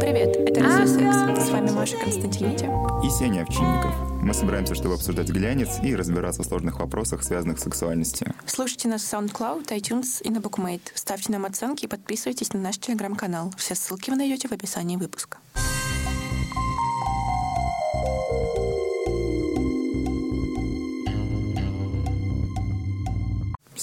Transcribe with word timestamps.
Привет, 0.00 0.36
это 0.36 0.60
Лиза 0.60 0.86
Секс. 0.86 1.46
С 1.46 1.50
вами 1.50 1.70
Маша 1.70 1.96
Константините. 1.98 2.70
И 3.04 3.10
Сеня 3.10 3.42
Овчинников. 3.42 3.94
Мы 4.22 4.32
собираемся, 4.32 4.74
чтобы 4.74 4.94
обсуждать 4.94 5.28
глянец 5.28 5.78
и 5.82 5.94
разбираться 5.94 6.42
в 6.42 6.46
сложных 6.46 6.78
вопросах, 6.78 7.22
связанных 7.22 7.58
с 7.58 7.62
сексуальностью. 7.64 8.34
Слушайте 8.46 8.88
нас 8.88 9.02
в 9.02 9.12
SoundCloud, 9.12 9.66
iTunes 9.68 10.22
и 10.22 10.30
на 10.30 10.38
BookMate. 10.38 10.80
Ставьте 10.94 11.32
нам 11.32 11.44
оценки 11.44 11.84
и 11.84 11.88
подписывайтесь 11.88 12.52
на 12.54 12.60
наш 12.60 12.78
телеграм-канал. 12.78 13.52
Все 13.58 13.74
ссылки 13.74 14.10
вы 14.10 14.16
найдете 14.16 14.48
в 14.48 14.52
описании 14.52 14.96
выпуска. 14.96 15.38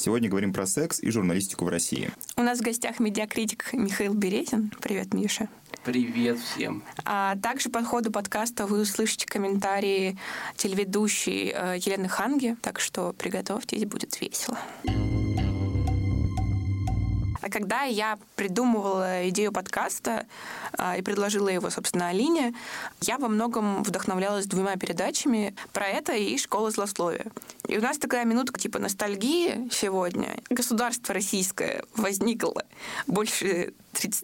Сегодня 0.04 0.28
говорим 0.28 0.52
про 0.52 0.66
секс 0.66 1.00
и 1.02 1.10
журналистику 1.12 1.64
в 1.64 1.70
России. 1.70 2.12
У 2.36 2.42
нас 2.42 2.60
в 2.60 2.62
гостях 2.62 3.00
медиакритик 3.00 3.72
Михаил 3.72 4.14
Березин. 4.14 4.70
Привет, 4.82 5.14
Миша. 5.14 5.48
Привет 5.86 6.40
всем. 6.40 6.84
А 7.06 7.38
также 7.38 7.70
по 7.70 7.82
ходу 7.86 8.12
подкаста 8.12 8.66
вы 8.66 8.82
услышите 8.82 9.26
комментарии 9.26 10.18
телеведущей 10.58 11.54
э, 11.56 11.78
Елены 11.78 12.10
Ханги, 12.10 12.58
так 12.62 12.82
что 12.82 13.14
приготовьтесь, 13.14 13.86
будет 13.86 14.20
весело. 14.20 14.60
А 17.44 17.50
когда 17.50 17.84
я 17.84 18.18
придумывала 18.38 19.28
идею 19.30 19.52
подкаста 19.52 20.26
а, 20.78 20.96
и 20.98 21.02
предложила 21.02 21.50
его, 21.50 21.70
собственно, 21.70 22.08
Алине, 22.08 22.54
я 23.02 23.18
во 23.18 23.28
многом 23.28 23.84
вдохновлялась 23.84 24.46
двумя 24.46 24.78
передачами 24.78 25.54
про 25.74 25.88
это 25.88 26.14
и 26.14 26.38
«Школа 26.38 26.72
злословия». 26.72 27.26
И 27.68 27.78
у 27.78 27.82
нас 27.82 27.98
такая 27.98 28.24
минутка 28.24 28.60
типа 28.62 28.80
ностальгии 28.80 29.68
сегодня. 29.72 30.38
Государство 30.50 31.14
российское 31.14 31.84
возникло 31.96 32.64
больше 33.08 33.74
30, 33.94 34.24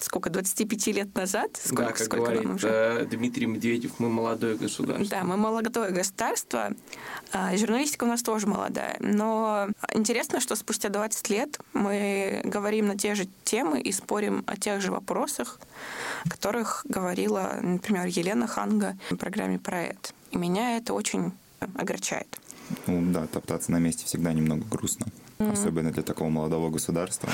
сколько, 0.00 0.30
25 0.30 0.86
лет 0.88 1.14
назад? 1.14 1.50
Сколько, 1.62 1.82
да, 1.82 1.88
как 1.88 1.98
сколько 1.98 2.16
говорит 2.16 2.44
нам 2.44 2.54
уже? 2.56 2.68
э, 2.68 3.06
Дмитрий 3.06 3.46
Медведев, 3.46 3.92
мы 3.98 4.08
молодое 4.08 4.56
государство. 4.56 5.06
Да, 5.08 5.24
мы 5.24 5.36
молодое 5.36 5.90
государство. 5.90 6.72
а, 7.32 7.56
Журналистика 7.56 8.04
у 8.04 8.06
нас 8.06 8.22
тоже 8.22 8.46
молодая. 8.46 8.96
Но 9.00 9.68
интересно, 9.94 10.40
что 10.40 10.56
спустя 10.56 10.88
20 10.88 11.28
лет 11.30 11.58
мы 11.72 12.40
говорим 12.44 12.86
на 12.88 12.98
те 12.98 13.14
же 13.14 13.28
темы 13.44 13.80
и 13.80 13.92
спорим 13.92 14.42
о 14.46 14.56
тех 14.56 14.80
же 14.80 14.90
вопросах, 14.90 15.60
о 16.24 16.30
которых 16.30 16.84
говорила, 16.88 17.58
например, 17.62 18.06
Елена 18.06 18.46
Ханга 18.46 18.96
в 19.10 19.16
программе 19.16 19.58
«Проект». 19.58 20.14
И 20.30 20.38
меня 20.38 20.76
это 20.76 20.94
очень 20.94 21.32
огорчает. 21.76 22.39
Ну 22.86 23.12
да, 23.12 23.26
топтаться 23.26 23.72
на 23.72 23.78
месте 23.78 24.06
всегда 24.06 24.32
немного 24.32 24.64
грустно. 24.64 25.06
Особенно 25.38 25.90
для 25.90 26.02
такого 26.02 26.28
молодого 26.28 26.68
государства, 26.68 27.30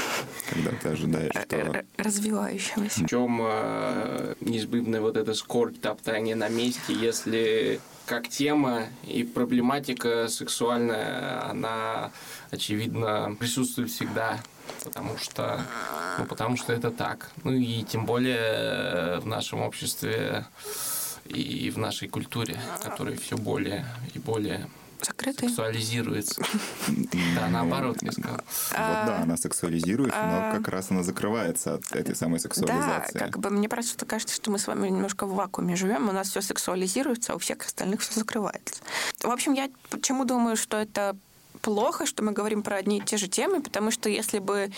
когда 0.48 0.70
ты 0.70 0.90
ожидаешь, 0.90 1.34
Р- 1.34 1.42
что... 1.42 1.56
р- 1.56 1.84
Развивающегося. 1.98 3.00
В 3.02 3.08
чем 3.08 3.40
э, 3.42 4.34
неизбывная 4.40 5.00
вот 5.00 5.16
эта 5.16 5.34
скорбь 5.34 5.80
топтания 5.80 6.36
на 6.36 6.48
месте, 6.48 6.92
если 6.92 7.80
как 8.06 8.28
тема 8.28 8.84
и 9.04 9.24
проблематика 9.24 10.28
сексуальная, 10.28 11.50
она, 11.50 12.12
очевидно, 12.52 13.36
присутствует 13.40 13.90
всегда. 13.90 14.38
Потому 14.84 15.16
что, 15.18 15.60
ну, 16.18 16.26
потому 16.26 16.56
что 16.56 16.72
это 16.72 16.92
так. 16.92 17.32
Ну 17.42 17.52
и 17.52 17.82
тем 17.82 18.06
более 18.06 18.36
э, 18.38 19.18
в 19.18 19.26
нашем 19.26 19.60
обществе 19.62 20.46
и 21.24 21.70
в 21.70 21.78
нашей 21.78 22.06
культуре, 22.08 22.56
которая 22.84 23.16
все 23.16 23.36
более 23.36 23.84
и 24.14 24.20
более 24.20 24.68
Закрытый. 25.02 25.48
сексуализируется. 25.48 26.42
Да, 27.34 27.48
наоборот, 27.48 27.98
я 28.02 28.12
сказал. 28.12 28.36
Вот 28.36 28.76
да, 28.76 29.20
она 29.22 29.36
сексуализируется, 29.36 30.18
но 30.22 30.58
как 30.58 30.68
раз 30.68 30.90
она 30.90 31.02
закрывается 31.02 31.74
от 31.74 31.92
этой 31.92 32.14
самой 32.16 32.38
Да, 32.38 32.42
сексуализации. 32.42 33.18
как 33.18 33.38
бы 33.38 33.50
мне 33.50 33.68
просто 33.68 34.04
кажется, 34.06 34.34
что 34.34 34.50
мы 34.50 34.58
с 34.58 34.66
вами 34.66 34.88
немножко 34.88 35.26
в 35.26 35.34
вакууме 35.34 35.76
живем, 35.76 36.08
у 36.08 36.12
нас 36.12 36.28
все 36.30 36.40
сексуализируется, 36.40 37.32
а 37.32 37.36
у 37.36 37.38
всех 37.38 37.58
остальных 37.64 38.00
все 38.00 38.14
закрывается. 38.18 38.82
В 39.22 39.30
общем, 39.30 39.52
я 39.52 39.68
почему 39.90 40.24
думаю, 40.24 40.56
что 40.56 40.76
это 40.76 41.16
плохо, 41.66 42.06
что 42.06 42.22
мы 42.22 42.30
говорим 42.30 42.62
про 42.62 42.76
одни 42.76 42.98
и 42.98 43.00
те 43.00 43.16
же 43.16 43.26
темы, 43.26 43.60
потому 43.60 43.90
что 43.90 44.08
если 44.08 44.38
бы 44.38 44.70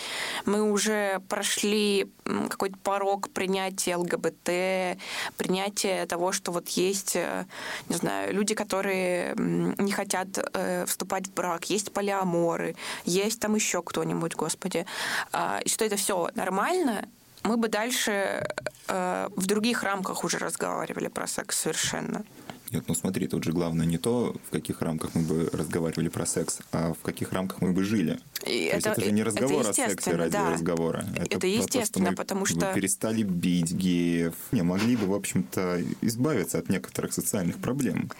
мы 0.47 0.62
уже 0.62 1.21
прошли 1.28 2.10
какой-то 2.25 2.78
порог 2.78 3.28
принятия 3.28 3.97
ЛГБТ, 3.97 4.98
принятия 5.37 6.06
того, 6.06 6.32
что 6.32 6.50
вот 6.50 6.71
есть, 6.71 7.15
э, 7.15 7.44
не 7.91 7.97
знаю, 7.97 8.32
люди, 8.32 8.54
которые 8.54 9.34
не 9.37 9.93
хотят 9.93 10.28
э, 10.38 10.87
вступать 10.87 11.27
в 11.27 11.34
брак, 11.34 11.69
есть 11.69 11.93
полиаморы, 11.93 12.75
есть 13.04 13.38
там 13.38 13.54
еще 13.54 13.82
кто-нибудь, 13.82 14.34
господи, 14.34 14.87
а, 15.32 15.60
и 15.62 15.69
что 15.69 15.84
это 15.84 15.97
все 15.97 16.31
нормально, 16.34 17.06
мы 17.43 17.59
бы 17.59 17.69
дальше 17.69 18.47
э, 18.88 19.28
в 19.37 19.47
других 19.47 19.82
рамках 19.82 20.25
уже 20.25 20.38
разговаривали 20.38 21.09
про 21.09 21.27
секс 21.27 21.59
совершенно. 21.59 22.25
Нет, 22.70 22.84
ну 22.86 22.94
смотри, 22.94 23.26
тут 23.28 23.44
же 23.44 23.52
главное 23.52 23.86
не 23.86 23.98
то, 23.98 24.34
в 24.46 24.50
каких 24.50 24.82
рамках 24.82 25.14
мы 25.14 25.22
бы 25.22 25.50
разговаривали 25.52 26.08
про 26.08 26.26
секс, 26.26 26.58
а 26.72 26.92
в 26.92 27.00
каких 27.02 27.32
рамках 27.32 27.60
мы 27.60 27.72
бы 27.72 27.82
жили. 27.84 28.20
И 28.46 28.68
то 28.68 28.76
есть 28.76 28.86
это 28.86 29.04
же 29.04 29.12
не 29.12 29.22
разговор 29.22 29.60
о 29.60 29.64
сексе 29.64 29.82
естественно, 29.82 30.18
ради 30.18 30.32
да. 30.32 30.50
разговора. 30.50 31.06
Это 31.16 31.30
про 31.30 31.40
то, 31.40 31.46
естественно, 31.46 32.10
мы 32.10 32.16
потому 32.16 32.46
что- 32.46 32.72
перестали 32.74 33.22
бить 33.22 33.72
геев. 33.72 34.34
Не, 34.52 34.62
могли 34.62 34.96
бы, 34.96 35.06
в 35.06 35.14
общем-то, 35.14 35.82
избавиться 36.02 36.58
от 36.58 36.68
некоторых 36.68 37.12
социальных 37.12 37.58
проблем. 37.58 38.10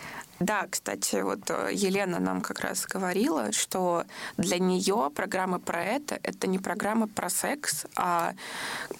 Да, 0.41 0.66
кстати, 0.70 1.16
вот 1.22 1.50
э, 1.50 1.70
Елена 1.72 2.20
нам 2.20 2.41
как 2.42 2.60
раз 2.60 2.86
говорила, 2.86 3.50
что 3.50 4.04
для 4.36 4.59
нее 4.59 5.10
программа 5.12 5.59
про 5.59 5.82
это 5.82 6.20
это 6.22 6.47
не 6.47 6.59
программа 6.60 7.09
про 7.09 7.28
секс, 7.28 7.86
а 7.97 8.34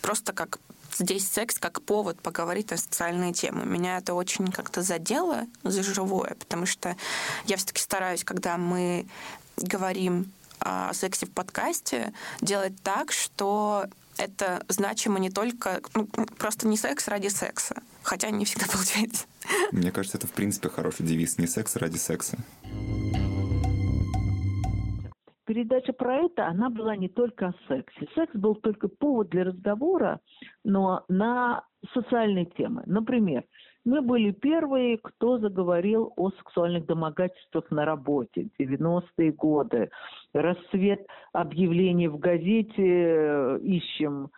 просто 0.03 0.33
как 0.33 0.59
здесь 0.97 1.29
секс 1.29 1.59
как 1.59 1.83
повод 1.83 2.21
поговорить 2.21 2.73
о 2.73 2.77
социальные 2.77 3.33
темы. 3.33 3.65
Меня 3.65 3.99
это 3.99 4.15
очень 4.15 4.51
как-то 4.51 4.83
задело 4.83 5.47
за 5.63 5.83
живое, 5.83 6.35
потому 6.39 6.67
что 6.67 6.97
я 7.47 7.57
все-таки 7.57 7.83
стараюсь, 7.83 8.25
когда 8.25 8.57
мы 8.57 9.07
говорим 9.57 10.33
о 10.61 10.93
сексе 10.93 11.27
в 11.27 11.31
подкасте, 11.31 12.13
делать 12.41 12.75
так, 12.83 13.13
что 13.13 13.87
это 14.17 14.65
значимо 14.69 15.19
не 15.19 15.31
только, 15.31 15.81
ну, 15.95 16.07
просто 16.39 16.67
не 16.67 16.77
секс 16.77 17.09
ради 17.09 17.29
секса, 17.29 17.83
хотя 18.03 18.31
не 18.31 18.45
всегда 18.45 18.67
получается. 18.73 19.27
Мне 19.73 19.93
кажется, 19.93 20.19
это, 20.19 20.27
в 20.27 20.33
принципе, 20.33 20.69
хороший 20.69 21.07
девиз. 21.07 21.39
Не 21.39 21.47
секс 21.47 21.77
ради 21.77 21.97
секса. 21.97 22.39
Передача 25.49 25.95
про 25.95 26.17
это, 26.17 26.47
она 26.47 26.69
была 26.69 26.95
не 26.95 27.09
только 27.09 27.49
о 27.49 27.55
сексе. 27.69 28.07
Секс 28.15 28.35
был 28.35 28.55
только 28.55 28.87
повод 28.87 29.31
для 29.31 29.45
разговора, 29.45 30.21
но 30.63 31.05
на 31.09 31.65
социальные 31.95 32.45
темы. 32.45 32.83
Например, 32.85 33.45
мы 33.87 34.03
были 34.03 34.33
первые, 34.33 34.99
кто 34.99 35.39
заговорил 35.39 36.13
о 36.17 36.31
сексуальных 36.33 36.85
домогательствах 36.85 37.71
на 37.71 37.87
работе. 37.87 38.49
90-е 38.61 39.33
годы. 39.33 39.91
Расцвет 40.35 41.07
объявлений 41.33 42.09
в 42.09 42.19
газете 42.19 42.75
э, 42.77 43.59
«Ищем 43.63 44.29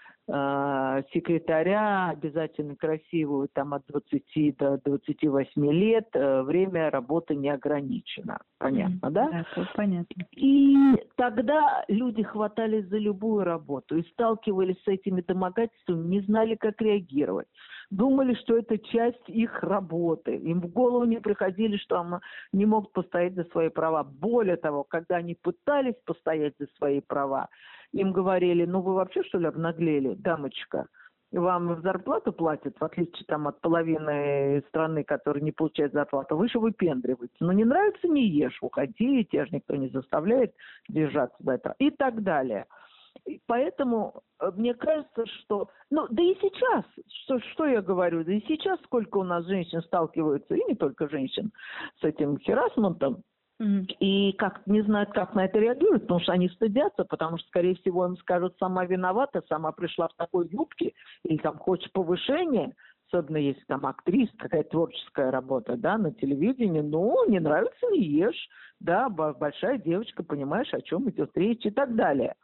секретаря, 1.12 2.10
обязательно 2.10 2.76
красивую, 2.76 3.48
там 3.52 3.74
от 3.74 3.82
20 3.86 4.56
до 4.56 4.78
28 4.84 5.72
лет, 5.72 6.08
э, 6.12 6.42
время 6.42 6.90
работы 6.90 7.34
не 7.34 7.48
ограничено. 7.48 8.38
Понятно, 8.58 9.10
да? 9.10 9.28
Да, 9.30 9.44
всё 9.52 9.66
понятно. 9.74 10.24
И 10.36 10.76
тогда 11.16 11.84
люди 11.88 12.22
хватались 12.22 12.86
за 12.86 12.98
любую 12.98 13.44
работу 13.44 13.96
и 13.96 14.08
сталкивались 14.10 14.80
с 14.84 14.88
этими 14.88 15.20
домогательствами, 15.20 16.06
не 16.06 16.20
знали, 16.20 16.54
как 16.54 16.80
реагировать. 16.80 17.48
Думали, 17.90 18.34
что 18.34 18.56
это 18.56 18.78
часть 18.78 19.28
их 19.28 19.62
работы. 19.64 20.36
Им 20.36 20.60
в 20.60 20.68
голову 20.68 21.04
не 21.04 21.18
приходили, 21.18 21.76
что 21.76 22.00
они 22.00 22.18
не 22.52 22.66
могут 22.66 22.92
постоять 22.92 23.34
за 23.34 23.44
свои 23.44 23.68
права. 23.68 24.04
Более 24.04 24.56
того, 24.56 24.84
когда 24.84 25.16
они 25.16 25.34
пытались 25.34 25.96
постоять 26.04 26.54
за 26.60 26.66
свои 26.76 27.00
права, 27.00 27.48
им 27.92 28.12
говорили, 28.12 28.64
ну 28.64 28.80
вы 28.80 28.94
вообще 28.94 29.22
что 29.24 29.38
ли 29.38 29.46
обнаглели, 29.46 30.14
дамочка? 30.14 30.86
Вам 31.32 31.80
зарплату 31.82 32.32
платят, 32.32 32.76
в 32.80 32.84
отличие 32.84 33.24
там, 33.26 33.46
от 33.46 33.60
половины 33.60 34.64
страны, 34.68 35.04
которая 35.04 35.42
не 35.44 35.52
получает 35.52 35.92
зарплату, 35.92 36.36
вы 36.36 36.48
же 36.48 36.58
выпендриваете. 36.58 37.36
Ну, 37.38 37.52
не 37.52 37.64
нравится, 37.64 38.08
не 38.08 38.26
ешь, 38.26 38.58
уходи, 38.60 39.24
тебя 39.24 39.46
же 39.46 39.52
никто 39.52 39.76
не 39.76 39.88
заставляет 39.90 40.52
держаться 40.88 41.36
за 41.38 41.52
это. 41.52 41.76
И 41.78 41.90
так 41.90 42.24
далее. 42.24 42.66
И 43.26 43.40
поэтому 43.46 44.22
э, 44.40 44.50
мне 44.56 44.74
кажется, 44.74 45.24
что... 45.26 45.68
Ну, 45.90 46.06
да 46.10 46.22
и 46.22 46.34
сейчас, 46.40 46.84
что, 47.22 47.38
что 47.52 47.66
я 47.66 47.80
говорю, 47.80 48.24
да 48.24 48.32
и 48.32 48.44
сейчас 48.46 48.80
сколько 48.84 49.18
у 49.18 49.24
нас 49.24 49.46
женщин 49.46 49.82
сталкиваются, 49.82 50.54
и 50.54 50.64
не 50.64 50.74
только 50.74 51.08
женщин, 51.08 51.52
с 52.00 52.04
этим 52.04 52.38
херасментом. 52.38 53.22
И 53.60 54.32
как 54.38 54.66
не 54.66 54.82
знают, 54.82 55.10
как 55.12 55.34
на 55.34 55.44
это 55.44 55.58
реагируют, 55.58 56.02
потому 56.02 56.20
что 56.20 56.32
они 56.32 56.48
стыдятся, 56.48 57.04
потому 57.04 57.36
что, 57.36 57.46
скорее 57.48 57.74
всего, 57.76 58.06
им 58.06 58.16
скажут, 58.16 58.56
сама 58.58 58.86
виновата, 58.86 59.42
сама 59.48 59.72
пришла 59.72 60.08
в 60.08 60.14
такой 60.14 60.48
юбке, 60.48 60.92
или 61.24 61.36
там 61.36 61.58
хочешь 61.58 61.92
повышения, 61.92 62.72
особенно 63.08 63.36
если 63.36 63.62
там 63.64 63.84
актриса, 63.84 64.32
какая-то 64.38 64.70
творческая 64.70 65.30
работа, 65.30 65.76
да, 65.76 65.98
на 65.98 66.12
телевидении, 66.12 66.80
ну, 66.80 67.28
не 67.28 67.38
нравится, 67.38 67.86
не 67.90 68.02
ешь, 68.02 68.48
да, 68.80 69.10
большая 69.10 69.78
девочка, 69.78 70.22
понимаешь, 70.22 70.72
о 70.72 70.80
чем 70.80 71.10
идет 71.10 71.36
речь 71.36 71.66
и 71.66 71.70
так 71.70 71.94
далее. 71.94 72.34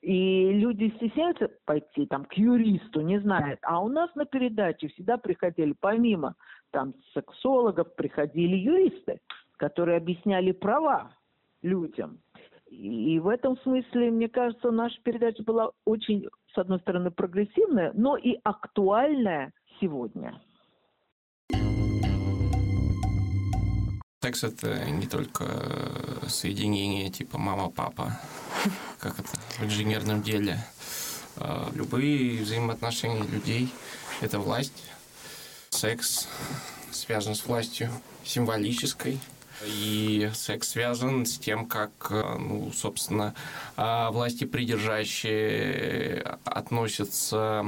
И 0.00 0.52
люди 0.52 0.92
стесняются 0.96 1.50
пойти 1.64 2.06
там 2.06 2.24
к 2.24 2.34
юристу, 2.34 3.00
не 3.00 3.20
знают. 3.20 3.58
А 3.62 3.80
у 3.80 3.88
нас 3.88 4.14
на 4.14 4.24
передаче 4.26 4.88
всегда 4.88 5.18
приходили, 5.18 5.74
помимо 5.78 6.34
там 6.70 6.94
сексологов, 7.14 7.94
приходили 7.94 8.56
юристы, 8.56 9.20
которые 9.56 9.96
объясняли 9.96 10.52
права 10.52 11.10
людям. 11.62 12.20
И 12.70 13.18
в 13.18 13.28
этом 13.28 13.58
смысле, 13.60 14.10
мне 14.10 14.28
кажется, 14.28 14.70
наша 14.70 15.00
передача 15.02 15.42
была 15.42 15.70
очень, 15.84 16.28
с 16.54 16.58
одной 16.58 16.78
стороны, 16.80 17.10
прогрессивная, 17.10 17.92
но 17.94 18.16
и 18.16 18.38
актуальная 18.42 19.52
сегодня. 19.80 20.40
Секс 24.22 24.44
это 24.44 24.90
не 24.90 25.06
только 25.06 25.44
соединение 26.26 27.08
типа 27.08 27.38
мама-папа, 27.38 28.12
как 28.98 29.18
это 29.18 29.28
в 29.58 29.64
инженерном 29.64 30.22
деле. 30.22 30.58
А, 31.36 31.68
любые 31.74 32.42
взаимоотношения 32.42 33.22
людей– 33.22 33.72
это 34.20 34.38
власть. 34.38 34.92
Секс 35.78 36.26
связан 36.90 37.36
с 37.36 37.46
властью 37.46 37.88
символической, 38.24 39.20
и 39.64 40.28
секс 40.34 40.70
связан 40.70 41.24
с 41.24 41.38
тем, 41.38 41.66
как, 41.66 42.10
ну, 42.10 42.72
собственно, 42.72 43.32
а, 43.76 44.10
власти 44.10 44.42
придержащие 44.42 46.36
относятся 46.44 47.64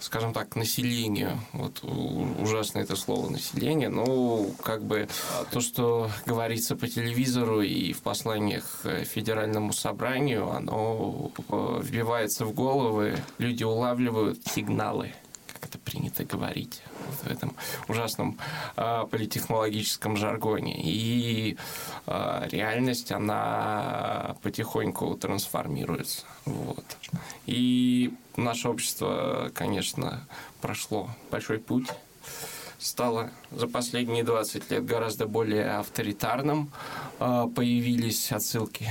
скажем 0.00 0.34
так, 0.34 0.50
к 0.50 0.56
населению. 0.56 1.40
Вот 1.54 1.82
ужасное 1.82 2.82
это 2.82 2.94
слово 2.94 3.30
население. 3.30 3.88
Но 3.88 4.46
как 4.62 4.84
бы 4.84 5.08
то, 5.50 5.60
что 5.60 6.10
говорится 6.26 6.76
по 6.76 6.86
телевизору 6.86 7.62
и 7.62 7.94
в 7.94 8.02
посланиях 8.02 8.82
Федеральному 8.84 9.72
собранию, 9.72 10.50
оно 10.50 11.32
э, 11.48 11.80
вбивается 11.82 12.44
в 12.44 12.54
головы, 12.54 13.16
люди 13.38 13.64
улавливают 13.64 14.46
сигналы 14.46 15.14
это 15.68 15.78
принято 15.78 16.24
говорить 16.24 16.82
в 17.22 17.26
этом 17.30 17.54
ужасном 17.88 18.38
э, 18.76 19.04
политехнологическом 19.10 20.16
жаргоне. 20.16 20.80
И 20.82 21.56
э, 22.06 22.48
реальность, 22.50 23.12
она 23.12 24.36
потихоньку 24.42 25.14
трансформируется. 25.16 26.24
Вот. 26.44 26.84
И 27.46 28.12
наше 28.36 28.68
общество, 28.68 29.50
конечно, 29.54 30.26
прошло 30.60 31.10
большой 31.30 31.58
путь 31.58 31.88
стало 32.78 33.30
за 33.50 33.66
последние 33.66 34.22
20 34.22 34.70
лет 34.70 34.84
гораздо 34.84 35.26
более 35.26 35.78
авторитарным. 35.78 36.70
Появились 37.18 38.30
отсылки 38.30 38.88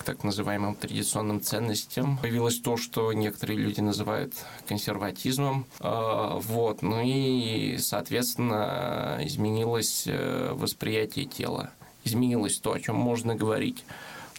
к 0.00 0.02
так 0.02 0.24
называемым 0.24 0.76
традиционным 0.76 1.42
ценностям. 1.42 2.16
Появилось 2.16 2.58
то, 2.58 2.78
что 2.78 3.12
некоторые 3.12 3.58
люди 3.58 3.80
называют 3.80 4.32
консерватизмом. 4.66 5.66
Вот. 5.78 6.80
Ну 6.80 7.02
и, 7.04 7.76
соответственно, 7.78 9.18
изменилось 9.20 10.04
э, 10.06 10.52
восприятие 10.54 11.26
тела. 11.26 11.70
Изменилось 12.02 12.58
то, 12.58 12.72
о 12.72 12.80
чем 12.80 12.96
можно 12.96 13.34
говорить 13.34 13.84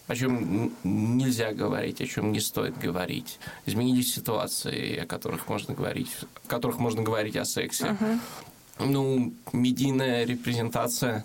о 0.08 0.16
чем 0.16 0.74
нельзя 0.84 1.54
говорить, 1.54 2.02
о 2.02 2.06
чем 2.06 2.34
не 2.34 2.42
стоит 2.42 2.78
говорить. 2.78 3.40
Изменились 3.66 4.14
ситуации, 4.14 4.98
о 4.98 5.06
которых 5.06 5.48
можно 5.48 5.74
говорить, 5.74 6.10
о 6.44 6.48
которых 6.50 6.80
можно 6.80 7.02
говорить 7.02 7.38
о 7.38 7.46
сексе. 7.46 7.86
Uh-huh. 7.86 8.20
Ну, 8.80 9.34
медийная 9.54 10.26
репрезентация, 10.26 11.24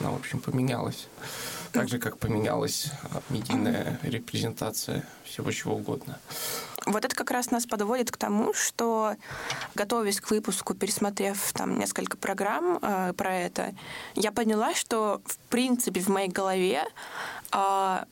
она, 0.00 0.10
в 0.10 0.16
общем, 0.16 0.40
поменялась. 0.40 1.06
Так 1.74 1.88
же, 1.88 1.98
как 1.98 2.18
поменялась 2.18 2.90
медийная 3.30 3.98
репрезентация 4.02 5.04
всего 5.24 5.50
чего 5.50 5.74
угодно. 5.74 6.18
Вот 6.86 7.04
это 7.04 7.16
как 7.16 7.30
раз 7.30 7.50
нас 7.50 7.66
подводит 7.66 8.10
к 8.10 8.16
тому, 8.16 8.54
что, 8.54 9.16
готовясь 9.74 10.20
к 10.20 10.30
выпуску, 10.30 10.74
пересмотрев 10.74 11.52
там 11.52 11.78
несколько 11.78 12.16
программ 12.16 12.78
э, 12.80 13.12
про 13.14 13.34
это, 13.34 13.74
я 14.14 14.30
поняла, 14.32 14.74
что 14.74 15.20
в 15.24 15.36
принципе 15.48 16.00
в 16.00 16.08
моей 16.08 16.28
голове 16.28 16.84
э, 17.52 18.04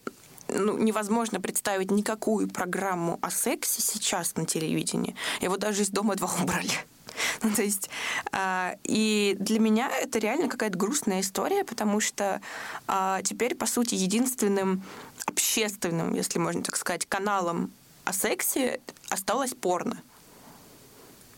ну, 0.49 0.79
невозможно 0.79 1.41
представить 1.41 1.91
никакую 1.91 2.49
программу 2.49 3.19
о 3.21 3.31
сексе 3.31 3.83
сейчас 3.83 4.37
на 4.37 4.47
телевидении. 4.47 5.15
Его 5.41 5.57
даже 5.57 5.83
из 5.83 5.91
дома 5.91 6.17
два 6.17 6.31
убрали. 6.43 6.73
Ну, 7.43 7.51
то 7.55 7.63
есть, 7.63 7.91
э, 8.33 8.77
и 8.85 9.37
для 9.39 9.59
меня 9.59 9.91
это 9.91 10.19
реально 10.19 10.49
какая-то 10.49 10.79
грустная 10.79 11.21
история, 11.21 11.65
потому 11.65 12.01
что 12.01 12.41
э, 12.89 13.21
теперь, 13.25 13.55
по 13.55 13.67
сути, 13.67 13.95
единственным 13.95 14.83
общественным, 15.27 16.15
если 16.15 16.39
можно 16.39 16.63
так 16.63 16.77
сказать, 16.77 17.07
каналом 17.07 17.71
о 18.05 18.13
сексе 18.13 18.81
осталось 19.11 19.55
порно. 19.55 20.03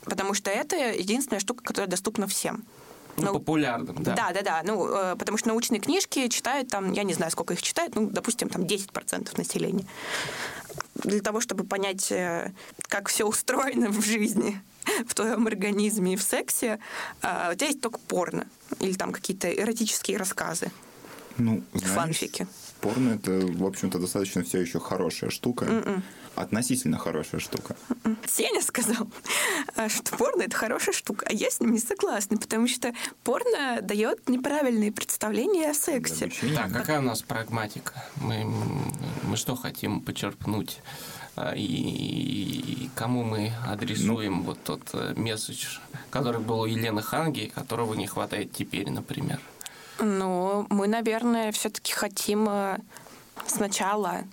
Потому 0.05 0.35
что 0.35 0.51
это 0.51 0.77
единственная 0.77 1.41
штука, 1.41 1.65
которая 1.65 1.89
доступна 1.89 2.27
всем. 2.27 2.65
Ну, 3.17 3.27
ну, 3.27 3.33
популярным, 3.35 4.03
да. 4.03 4.15
Да, 4.15 4.33
да, 4.33 4.43
да. 4.43 4.63
Ну, 4.65 4.89
э, 4.89 5.17
потому 5.17 5.39
что 5.39 5.49
научные 5.49 5.81
книжки 5.81 6.29
читают 6.29 6.69
там, 6.69 6.93
я 6.93 7.05
не 7.05 7.15
знаю, 7.15 7.31
сколько 7.31 7.55
их 7.55 7.63
читают, 7.63 7.95
ну, 7.95 8.09
допустим, 8.11 8.49
там 8.49 8.63
10% 8.63 9.39
населения. 9.39 9.87
Для 10.97 11.21
того, 11.21 11.41
чтобы 11.41 11.65
понять, 11.65 12.11
э, 12.11 12.53
как 12.89 13.09
все 13.09 13.25
устроено 13.25 13.89
в 13.89 14.05
жизни, 14.05 14.61
в 15.07 15.15
твоем 15.15 15.47
организме 15.47 16.15
и 16.15 16.17
в 16.17 16.23
сексе, 16.23 16.79
э, 17.23 17.53
у 17.53 17.55
тебя 17.55 17.67
есть 17.67 17.81
только 17.81 17.99
порно. 17.99 18.47
Или 18.81 18.95
там 18.95 19.13
какие-то 19.13 19.51
эротические 19.51 20.17
рассказы. 20.17 20.71
Ну, 21.37 21.63
знаешь, 21.73 21.95
фанфики. 21.95 22.47
Порно 22.81 23.15
это, 23.15 23.31
в 23.33 23.65
общем-то, 23.65 23.99
достаточно 23.99 24.45
все 24.45 24.61
еще 24.61 24.79
хорошая 24.79 25.31
штука. 25.31 25.65
Mm-mm. 25.65 26.03
Относительно 26.37 26.99
хорошая 26.99 27.41
штука. 27.41 27.77
Сеня 28.27 28.61
сказал, 28.61 29.09
а, 29.77 29.89
что 29.89 30.17
порно 30.17 30.43
это 30.43 30.57
хорошая 30.57 30.95
штука, 30.95 31.27
а 31.29 31.33
я 31.33 31.51
с 31.51 31.61
ним 31.61 31.73
не 31.73 31.79
согласна, 31.79 32.37
потому 32.37 32.67
что 32.67 32.93
порно 33.23 33.81
дает 33.83 34.29
неправильные 34.29 34.91
представления 34.91 35.71
о 35.71 35.75
сексе. 35.75 36.31
Да, 36.55 36.69
какая 36.69 36.99
у 36.99 37.03
нас 37.03 37.23
прагматика? 37.23 38.05
Мы, 38.17 38.45
мы 39.23 39.37
что 39.37 39.55
хотим 39.55 40.01
почерпнуть? 40.01 40.81
А, 41.37 41.53
и 41.57 42.89
кому 42.95 43.25
мы 43.25 43.53
адресуем 43.67 44.39
ну, 44.39 44.43
вот 44.43 44.63
тот 44.63 44.83
э, 44.93 45.15
месседж, 45.17 45.79
который 46.11 46.41
был 46.41 46.61
у 46.61 46.67
Елены 46.67 47.03
Ханги, 47.03 47.51
которого 47.53 47.95
не 47.95 48.07
хватает 48.07 48.53
теперь, 48.53 48.89
например? 48.91 49.41
Ну, 49.99 50.67
мы, 50.71 50.87
наверное, 50.87 51.51
все-таки 51.51 51.93
хотим 51.93 52.49
э, 52.49 52.79
сначала 53.47 54.25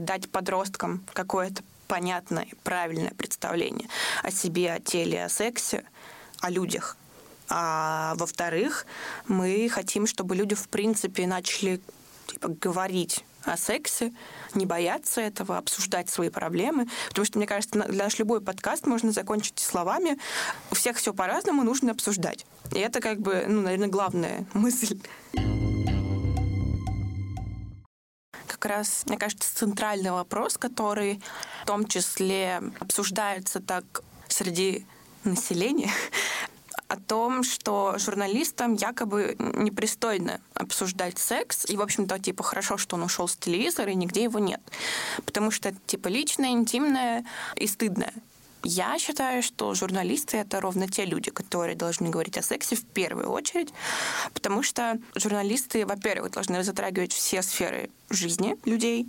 дать 0.00 0.30
подросткам 0.30 1.04
какое-то 1.12 1.62
понятное, 1.86 2.46
правильное 2.62 3.12
представление 3.16 3.88
о 4.22 4.30
себе, 4.30 4.72
о 4.72 4.80
теле, 4.80 5.24
о 5.24 5.28
сексе, 5.28 5.84
о 6.40 6.50
людях. 6.50 6.96
А 7.48 8.14
во-вторых, 8.16 8.86
мы 9.26 9.68
хотим, 9.70 10.06
чтобы 10.06 10.36
люди, 10.36 10.54
в 10.54 10.68
принципе, 10.68 11.26
начали 11.26 11.80
типа, 12.26 12.48
говорить 12.48 13.24
о 13.44 13.56
сексе, 13.56 14.12
не 14.54 14.66
бояться 14.66 15.22
этого, 15.22 15.56
обсуждать 15.56 16.10
свои 16.10 16.28
проблемы. 16.28 16.88
Потому 17.08 17.24
что, 17.24 17.38
мне 17.38 17.46
кажется, 17.46 17.78
наш 17.78 18.18
любой 18.18 18.42
подкаст 18.42 18.86
можно 18.86 19.12
закончить 19.12 19.58
словами 19.58 20.18
«у 20.70 20.74
всех 20.74 20.98
все 20.98 21.14
по-разному, 21.14 21.62
нужно 21.62 21.92
обсуждать». 21.92 22.44
И 22.72 22.78
это 22.78 23.00
как 23.00 23.20
бы, 23.20 23.46
ну, 23.48 23.62
наверное, 23.62 23.88
главная 23.88 24.46
мысль. 24.52 24.98
Как 28.58 28.72
раз, 28.72 29.04
мне 29.06 29.16
кажется, 29.16 29.54
центральный 29.54 30.10
вопрос, 30.10 30.58
который 30.58 31.20
в 31.62 31.66
том 31.66 31.86
числе 31.86 32.60
обсуждается 32.80 33.60
так 33.60 33.84
среди 34.28 34.84
населения, 35.22 35.92
о 36.88 36.96
том, 36.96 37.44
что 37.44 37.94
журналистам 37.98 38.74
якобы 38.74 39.36
непристойно 39.38 40.40
обсуждать 40.54 41.18
секс, 41.18 41.66
и, 41.68 41.76
в 41.76 41.82
общем-то, 41.82 42.18
типа, 42.18 42.42
хорошо, 42.42 42.78
что 42.78 42.96
он 42.96 43.02
ушел 43.02 43.28
с 43.28 43.36
телевизора, 43.36 43.92
и 43.92 43.94
нигде 43.94 44.24
его 44.24 44.38
нет. 44.38 44.60
Потому 45.24 45.50
что 45.50 45.68
это, 45.68 45.78
типа, 45.86 46.08
личное, 46.08 46.50
интимное 46.50 47.24
и 47.56 47.66
стыдное. 47.66 48.12
Я 48.62 48.98
считаю, 48.98 49.42
что 49.42 49.74
журналисты— 49.74 50.36
это 50.38 50.60
ровно 50.60 50.88
те 50.88 51.04
люди, 51.04 51.30
которые 51.30 51.76
должны 51.76 52.10
говорить 52.10 52.36
о 52.38 52.42
сексе 52.42 52.76
в 52.76 52.84
первую 52.84 53.30
очередь, 53.30 53.72
потому 54.34 54.62
что 54.62 54.98
журналисты, 55.14 55.86
во-первых, 55.86 56.32
должны 56.32 56.62
затрагивать 56.64 57.12
все 57.12 57.42
сферы 57.42 57.90
жизни 58.10 58.56
людей, 58.64 59.08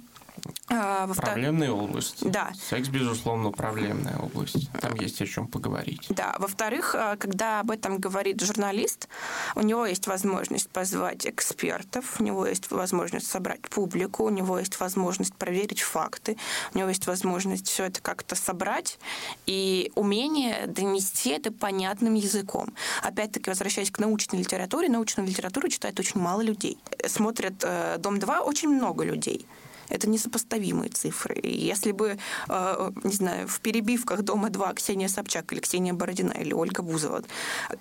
а, 0.69 1.08
проблемная 1.08 1.72
область. 1.72 2.17
Да. 2.22 2.51
Секс, 2.60 2.89
безусловно, 2.89 3.51
проблемная 3.51 4.17
область. 4.17 4.72
Там 4.79 4.96
есть 4.96 5.22
о 5.22 5.25
чем 5.25 5.48
поговорить. 5.48 6.05
Да. 6.10 6.36
Во-вторых, 6.39 6.96
а, 6.96 7.15
когда 7.15 7.60
об 7.62 7.72
этом 7.72 7.98
говорит 7.98 8.41
журналист, 8.41 9.08
у 9.55 9.62
него 9.62 9.86
есть 9.86 10.08
возможность 10.08 10.69
позвать 10.69 11.25
экспертов, 11.25 12.19
у 12.19 12.24
него 12.24 12.46
есть 12.46 12.69
возможность 12.72 13.27
собрать 13.27 13.62
публику, 13.62 14.24
у 14.25 14.29
него 14.29 14.60
есть 14.60 14.79
возможность 14.79 15.34
проверить 15.36 15.81
факты, 15.81 16.38
у 16.74 16.77
него 16.77 16.89
есть 16.89 17.08
возможность 17.08 17.67
все 17.67 17.86
это 17.86 18.01
как-то 18.01 18.36
собрать 18.36 19.00
и 19.46 19.91
умение 19.96 20.67
донести 20.67 21.31
это 21.31 21.51
понятным 21.51 22.13
языком. 22.13 22.74
Опять-таки, 23.03 23.50
возвращаясь 23.50 23.91
к 23.91 24.00
научной 24.00 24.39
литературе, 24.39 24.89
научную 24.89 25.27
литературу 25.27 25.67
читает 25.67 26.00
очень 26.00 26.19
мало 26.19 26.41
людей. 26.41 26.77
Смотрят 27.08 27.55
э, 27.63 27.98
«Дом-2» 28.00 28.39
очень 28.39 28.69
много 28.69 29.03
людей 29.03 29.46
Это 29.89 30.10
несопоставимые 30.10 30.89
цифры. 30.89 31.39
Если 31.43 31.91
бы, 31.91 32.17
э, 32.48 32.91
не 33.03 33.13
знаю, 33.13 33.48
в 33.48 33.60
перебивках 33.60 34.22
«Дома-2» 34.22 34.75
Ксения 34.75 35.08
Собчак 35.08 35.51
или 35.53 35.60
Ксения 35.60 35.93
Бородина 35.93 36.31
или 36.31 36.53
Ольга 36.53 36.81
Бузова 36.84 37.24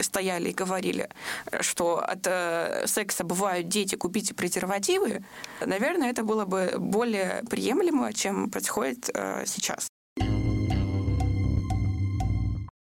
стояли 0.01 0.51
и 0.51 0.55
говорили, 0.55 1.09
что 1.61 1.99
от 1.99 2.27
э, 2.27 2.87
секса 2.87 3.25
бывают 3.25 3.69
дети, 3.69 3.95
купите 3.95 4.35
презервативы, 4.35 5.25
наверное, 5.65 6.11
это 6.11 6.23
было 6.23 6.45
бы 6.45 6.75
более 6.79 7.43
приемлемо, 7.51 8.13
чем 8.13 8.51
происходит 8.51 9.11
э, 9.15 9.45
сейчас. 9.47 9.89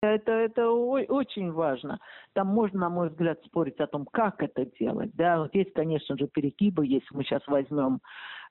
Это, 0.03 0.33
это 0.33 0.69
очень 0.69 1.53
важно. 1.53 1.97
Там 2.33 2.47
можно, 2.47 2.81
на 2.81 2.89
мой 2.89 3.09
взгляд, 3.09 3.39
спорить 3.45 3.79
о 3.79 3.87
том, 3.87 4.05
как 4.05 4.43
это 4.43 4.65
делать. 4.77 5.11
Да, 5.13 5.39
вот 5.39 5.55
есть, 5.55 5.71
конечно 5.71 6.17
же, 6.17 6.27
перекибы. 6.27 6.85
Если 6.85 7.07
мы 7.15 7.23
сейчас 7.23 7.41
возьмем 7.47 8.01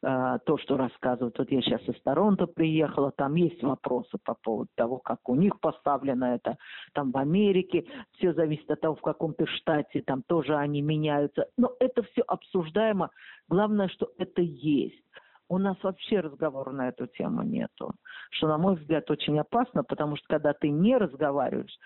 э, 0.03 0.39
то, 0.47 0.57
что 0.57 0.79
рассказывают, 0.79 1.39
вот 1.39 1.53
я 1.53 1.61
сейчас 1.61 1.83
из 1.87 2.01
Торонто 2.01 2.47
приехала, 2.47 3.13
там 3.13 3.35
есть 3.35 3.63
вопросы 3.63 4.17
по 4.25 4.33
поводу 4.33 4.71
того, 4.77 4.97
как 4.97 5.29
у 5.29 5.35
них 5.35 5.61
поставлено 5.61 6.37
это. 6.37 6.57
Там 6.95 7.13
в 7.13 7.19
Америке 7.19 7.85
все 8.17 8.33
зависит 8.33 8.71
от 8.71 8.81
того, 8.81 8.95
в 8.95 9.03
каком 9.03 9.35
то 9.35 9.45
штате, 9.45 10.01
там 10.07 10.23
тоже 10.23 10.57
они 10.57 10.81
меняются. 10.81 11.49
Но 11.59 11.75
это 11.81 12.03
все 12.03 12.23
обсуждаемо. 12.23 13.11
Главное, 13.51 13.89
что 13.89 14.11
это 14.17 14.41
есть 14.41 15.05
у 15.49 15.59
нас 15.59 15.77
вообще 15.83 16.21
разговора 16.21 16.71
на 16.71 16.89
эту 16.89 17.07
тему 17.07 17.43
нету. 17.43 17.93
Что, 18.31 18.49
на 18.49 18.59
мой 18.59 18.77
взгляд, 18.77 19.11
очень 19.11 19.39
опасно, 19.39 19.85
потому 19.85 20.17
что 20.17 20.27
когда 20.29 20.53
ты 20.53 20.71
не 20.71 20.97
разговариваешь, 20.97 21.77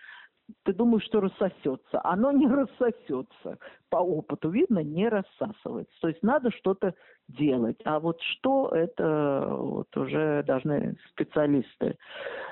ты 0.64 0.72
думаешь, 0.72 1.04
что 1.04 1.20
рассосется. 1.20 2.00
Оно 2.04 2.30
не 2.32 2.46
рассосется. 2.46 3.58
По 3.90 3.96
опыту 3.96 4.50
видно, 4.50 4.80
не 4.80 5.08
рассасывается. 5.08 5.92
То 6.00 6.08
есть 6.08 6.22
надо 6.22 6.50
что-то 6.50 6.94
делать. 7.28 7.80
А 7.84 7.98
вот 7.98 8.20
что, 8.20 8.68
это 8.68 9.48
вот 9.50 9.96
уже 9.96 10.44
должны 10.44 10.96
специалисты 11.10 11.96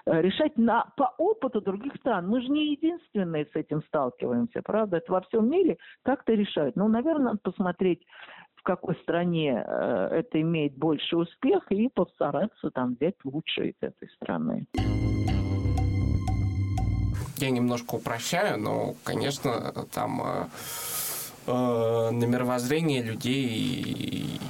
э, 0.06 0.20
решать 0.23 0.56
на, 0.56 0.92
по 0.96 1.14
опыту 1.18 1.61
других 1.61 1.94
стран. 1.96 2.28
Мы 2.28 2.40
же 2.40 2.49
не 2.49 2.73
единственные 2.73 3.46
с 3.46 3.54
этим 3.54 3.82
сталкиваемся, 3.84 4.62
правда? 4.62 4.96
Это 4.96 5.12
во 5.12 5.20
всем 5.23 5.49
мире 5.49 5.78
как-то 6.02 6.32
решают. 6.32 6.75
Ну, 6.75 6.88
наверное, 6.88 7.26
надо 7.26 7.38
посмотреть 7.42 8.04
какой 8.64 8.97
стране 8.97 9.62
э, 9.64 10.09
это 10.11 10.40
имеет 10.40 10.76
больше 10.76 11.16
успех 11.16 11.71
и 11.71 11.88
постараться 11.88 12.71
там 12.71 12.94
взять 12.94 13.14
лучшее 13.25 13.71
из 13.71 13.76
этой 13.80 14.09
страны. 14.16 14.66
Я 17.38 17.50
немножко 17.50 17.97
упрощаю, 17.97 18.59
но, 18.59 18.94
конечно, 19.04 19.73
там 19.92 20.23
э, 20.25 20.47
э, 21.47 22.11
на 22.11 22.25
мировоззрение 22.25 23.02
людей 23.02 24.40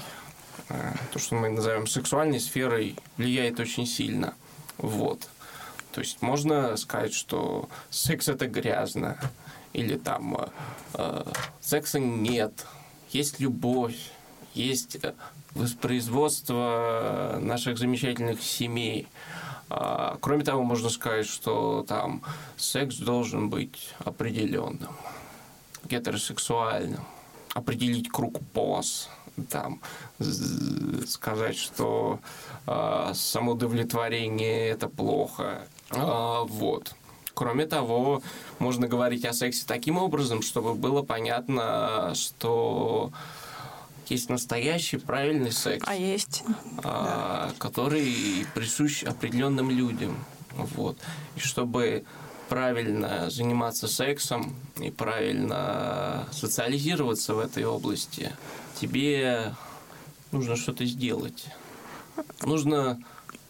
э, 0.69 0.75
то, 1.13 1.19
что 1.19 1.35
мы 1.35 1.49
называем 1.49 1.87
сексуальной 1.87 2.41
сферой, 2.41 2.97
влияет 3.17 3.59
очень 3.59 3.87
сильно. 3.87 4.35
Вот. 4.79 5.29
То 5.93 6.01
есть 6.01 6.23
можно 6.23 6.77
сказать, 6.77 7.15
что 7.15 7.69
секс 7.91 8.29
это 8.29 8.47
грязно, 8.47 9.19
или 9.73 9.97
там 9.97 10.37
э, 10.37 10.47
э 10.95 11.25
секса 11.61 11.99
нет, 11.99 12.67
есть 13.15 13.41
любовь, 13.41 13.97
есть 14.55 14.97
э, 15.03 15.15
воспроизводство 15.55 17.39
наших 17.41 17.79
замечательных 17.79 18.43
семей. 18.43 19.07
А, 19.71 20.19
кроме 20.21 20.45
того, 20.45 20.63
можно 20.65 20.91
сказать, 20.91 21.27
что 21.27 21.85
там 21.89 22.23
секс 22.57 22.97
должен 22.97 23.49
быть 23.49 23.95
определенным, 24.01 24.95
гетеросексуальным, 25.85 27.05
определить 27.55 28.11
круг 28.11 28.41
поз, 28.53 29.09
там 29.49 29.81
сказать, 31.07 31.57
что 31.57 32.19
э, 32.67 33.13
самоудовлетворение 33.15 34.69
это 34.69 34.89
плохо. 34.89 35.67
Э, 35.91 36.43
вот. 36.47 36.95
Кроме 37.35 37.67
того, 37.67 38.23
можно 38.59 38.87
говорить 38.87 39.25
о 39.25 39.33
сексе 39.33 39.65
таким 39.67 39.99
образом, 39.99 40.41
чтобы 40.41 40.75
было 40.75 41.03
понятно, 41.03 42.13
что 42.15 43.13
есть 44.09 44.29
настоящий 44.29 44.99
правильный 44.99 45.53
секс. 45.53 45.85
А 45.87 45.95
есть. 45.95 46.45
А, 46.83 47.49
да. 47.49 47.55
Который 47.59 48.47
присущ 48.55 49.03
определенным 49.03 49.71
людям. 49.71 50.25
Вот. 50.53 50.97
И 51.37 51.41
чтобы 51.41 52.05
правильно 52.49 53.31
заниматься 53.31 53.89
сексом 53.89 54.55
и 54.79 54.91
правильно 54.91 56.29
социализироваться 56.31 57.35
в 57.35 57.41
этой 57.41 57.65
области, 57.65 58.31
тебе 58.81 59.55
нужно 60.31 60.57
что-то 60.57 60.85
сделать. 60.85 61.47
Нужно 62.43 63.03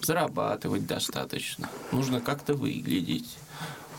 зарабатывать 0.05 0.87
достаточно, 0.87 1.71
нужно 1.93 2.21
как-то 2.21 2.55
выглядеть. 2.55 3.37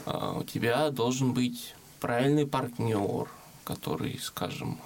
А, 0.06 0.34
у 0.34 0.44
тебя 0.44 0.90
должен 0.90 1.34
быть 1.34 1.76
правильный 2.00 2.46
партнер, 2.46 3.28
который, 3.64 4.20
скажем, 4.22 4.80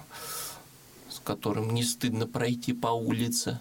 с 1.08 1.18
которым 1.20 1.74
не 1.74 1.82
стыдно 1.82 2.26
пройти 2.26 2.72
по 2.72 2.88
улице. 2.88 3.60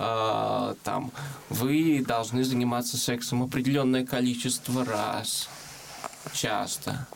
А, 0.00 0.76
там 0.84 1.10
вы 1.48 2.04
должны 2.06 2.44
заниматься 2.44 2.96
сексом 2.96 3.42
определенное 3.42 4.06
количество 4.06 4.84
раз, 4.84 5.48
часто. 6.32 7.08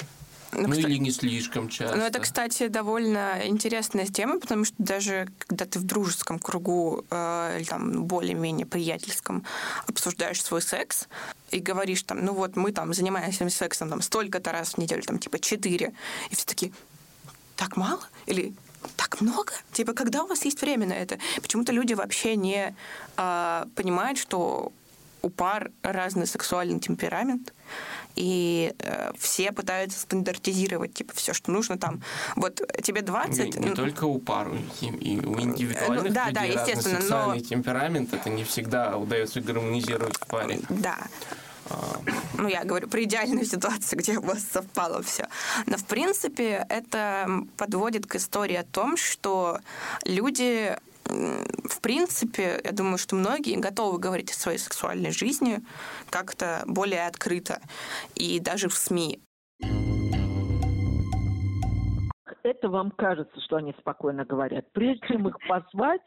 Ну, 0.53 0.69
ну 0.69 0.75
или 0.75 0.99
не 0.99 1.11
слишком 1.11 1.69
часто. 1.69 1.97
Ну, 1.97 2.03
это, 2.03 2.21
кстати, 2.21 2.69
довольно 2.69 3.41
интересная 3.45 4.07
тема, 4.07 4.39
потому 4.39 4.65
что 4.65 4.75
даже 4.79 5.29
когда 5.39 5.65
ты 5.65 5.79
в 5.79 5.85
дружеском 5.85 6.39
кругу 6.39 7.05
э, 7.11 7.57
или 7.59 7.65
там 7.65 8.05
более-менее 8.05 8.67
приятельском 8.67 9.45
обсуждаешь 9.87 10.43
свой 10.43 10.61
секс 10.61 11.09
и 11.51 11.59
говоришь 11.59 12.03
там, 12.03 12.25
ну 12.25 12.35
вот 12.35 12.57
мы 12.57 12.73
там 12.73 12.93
занимаемся 12.93 13.49
сексом 13.49 13.89
там 13.89 14.03
столько-то 14.03 14.53
раз 14.53 14.75
в 14.75 14.79
неделю, 14.79 15.03
там 15.03 15.19
типа 15.19 15.39
четыре, 15.39 15.95
и 16.31 16.35
все 16.35 16.45
таки 16.45 16.73
так 17.57 17.77
мало? 17.77 18.03
Или 18.27 18.55
так 18.97 19.21
много? 19.21 19.53
Типа, 19.73 19.93
когда 19.95 20.25
у 20.25 20.27
вас 20.27 20.45
есть 20.45 20.61
время 20.61 20.87
на 20.87 20.95
это? 20.95 21.19
Почему-то 21.41 21.73
люди 21.73 21.95
вообще 21.95 22.37
не 22.37 22.75
э, 23.17 23.65
понимают, 23.75 24.19
что 24.19 24.73
у 25.23 25.31
пар 25.31 25.71
разный 25.83 26.27
сексуальный 26.27 26.81
темперамент, 26.81 27.55
и 28.17 28.75
э, 28.79 29.13
все 29.19 29.53
пытаются 29.53 29.99
стандартизировать, 30.01 30.95
типа, 30.95 31.13
все, 31.15 31.33
что 31.33 31.51
нужно 31.51 31.79
там. 31.79 32.03
Вот 32.37 32.61
тебе 32.83 33.03
20... 33.03 33.55
Не, 33.55 33.61
не 33.61 33.69
ну, 33.71 33.75
только 33.75 34.05
у 34.05 34.19
пар, 34.19 34.51
и, 34.81 34.87
и 34.87 35.21
у 35.25 35.41
индивидуальных 35.41 36.05
ну, 36.05 36.11
да, 36.13 36.29
людей 36.29 36.55
да, 36.55 36.63
естественно, 36.63 37.01
но... 37.09 37.41
темперамент, 37.41 38.13
это 38.13 38.31
не 38.31 38.45
всегда 38.45 38.97
удается 38.97 39.41
гармонизировать 39.41 40.17
в 40.17 40.27
паре. 40.27 40.61
Да. 40.69 40.97
Ну, 42.35 42.49
я 42.49 42.65
говорю 42.65 42.89
про 42.89 43.03
идеальную 43.03 43.45
ситуацию, 43.47 43.99
где 43.99 44.19
у 44.19 44.23
вас 44.23 44.45
совпало 44.51 45.03
все. 45.03 45.29
Но, 45.67 45.77
в 45.77 45.85
принципе, 45.85 46.67
это 46.69 47.45
подводит 47.57 48.07
к 48.07 48.17
истории 48.17 48.57
о 48.57 48.65
том, 48.65 48.97
что 48.97 49.61
люди 50.05 50.77
в 51.05 51.81
принципе, 51.81 52.61
я 52.63 52.73
думаю, 52.73 52.99
что 52.99 53.17
многие 53.17 53.57
готовы 53.57 53.99
говорить 53.99 54.31
о 54.31 54.35
своей 54.35 54.59
сексуальной 54.59 55.11
жизни 55.11 55.61
как-то 56.11 56.63
более 56.67 57.07
открыто, 57.07 57.61
и 58.15 58.41
даже 58.41 58.69
в 58.69 58.75
СМИ. 58.75 59.21
Это 62.43 62.69
вам 62.69 62.91
кажется, 62.91 63.41
что 63.43 63.57
они 63.57 63.75
спокойно 63.79 64.25
говорят. 64.25 64.65
Прежде 64.73 65.07
чем 65.09 65.29
их 65.29 65.37
позвать, 65.49 66.01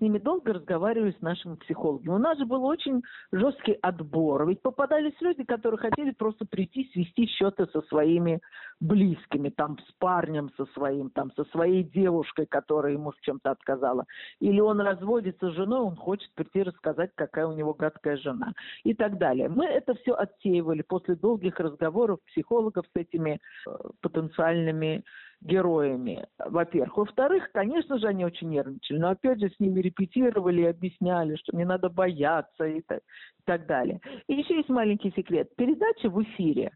ними 0.00 0.18
долго 0.18 0.52
разговаривали 0.52 1.14
с 1.18 1.20
нашими 1.20 1.56
психологами. 1.56 2.10
У 2.10 2.18
нас 2.18 2.38
же 2.38 2.46
был 2.46 2.64
очень 2.64 3.02
жесткий 3.32 3.78
отбор. 3.82 4.46
Ведь 4.48 4.62
попадались 4.62 5.14
люди, 5.20 5.44
которые 5.44 5.78
хотели 5.78 6.12
просто 6.12 6.46
прийти, 6.46 6.90
свести 6.92 7.26
счеты 7.26 7.66
со 7.66 7.82
своими 7.82 8.40
близкими, 8.80 9.48
там, 9.48 9.78
с 9.78 9.92
парнем 9.98 10.50
со 10.56 10.66
своим, 10.74 11.10
там, 11.10 11.30
со 11.36 11.44
своей 11.46 11.84
девушкой, 11.84 12.46
которая 12.46 12.94
ему 12.94 13.12
в 13.12 13.20
чем-то 13.20 13.50
отказала. 13.50 14.04
Или 14.40 14.60
он 14.60 14.80
разводится 14.80 15.50
с 15.50 15.54
женой, 15.54 15.80
он 15.80 15.96
хочет 15.96 16.32
прийти 16.34 16.62
рассказать, 16.62 17.10
какая 17.14 17.46
у 17.46 17.52
него 17.52 17.74
гадкая 17.74 18.16
жена. 18.16 18.52
И 18.84 18.94
так 18.94 19.18
далее. 19.18 19.48
Мы 19.48 19.66
это 19.66 19.94
все 19.94 20.12
отсеивали 20.12 20.82
после 20.82 21.14
долгих 21.14 21.58
разговоров 21.60 22.18
психологов 22.26 22.84
с 22.86 22.96
этими 22.96 23.40
э, 23.66 23.70
потенциальными 24.00 25.04
героями, 25.44 26.26
во-первых. 26.38 26.96
Во-вторых, 26.96 27.50
конечно 27.52 27.98
же, 27.98 28.06
они 28.06 28.24
очень 28.24 28.48
нервничали, 28.48 28.98
но 28.98 29.10
опять 29.10 29.40
же 29.40 29.50
с 29.50 29.60
ними 29.60 29.80
репетировали 29.80 30.62
и 30.62 30.66
объясняли, 30.66 31.36
что 31.36 31.56
не 31.56 31.64
надо 31.64 31.88
бояться 31.88 32.64
и 32.64 32.80
так, 32.82 32.98
и 32.98 33.42
так 33.44 33.66
далее. 33.66 34.00
И 34.28 34.34
еще 34.34 34.56
есть 34.56 34.68
маленький 34.68 35.12
секрет. 35.12 35.54
Передача 35.56 36.08
в 36.08 36.22
эфире 36.22 36.72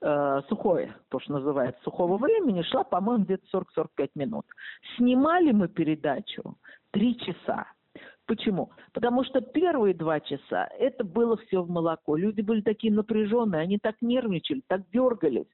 э, 0.00 0.42
сухое, 0.48 0.94
то, 1.08 1.18
что 1.18 1.32
называется, 1.32 1.82
сухого 1.82 2.16
времени, 2.16 2.62
шла, 2.62 2.84
по-моему, 2.84 3.24
где-то 3.24 3.64
40-45 3.76 4.10
минут. 4.14 4.46
Снимали 4.96 5.50
мы 5.50 5.68
передачу 5.68 6.56
три 6.92 7.18
часа. 7.18 7.66
Почему? 8.26 8.70
Потому 8.94 9.22
что 9.24 9.42
первые 9.42 9.92
два 9.92 10.18
часа 10.20 10.66
это 10.78 11.04
было 11.04 11.36
все 11.36 11.62
в 11.62 11.68
молоко. 11.68 12.16
Люди 12.16 12.40
были 12.40 12.62
такие 12.62 12.90
напряженные, 12.92 13.60
они 13.60 13.78
так 13.78 13.96
нервничали, 14.00 14.62
так 14.66 14.80
дергались, 14.90 15.46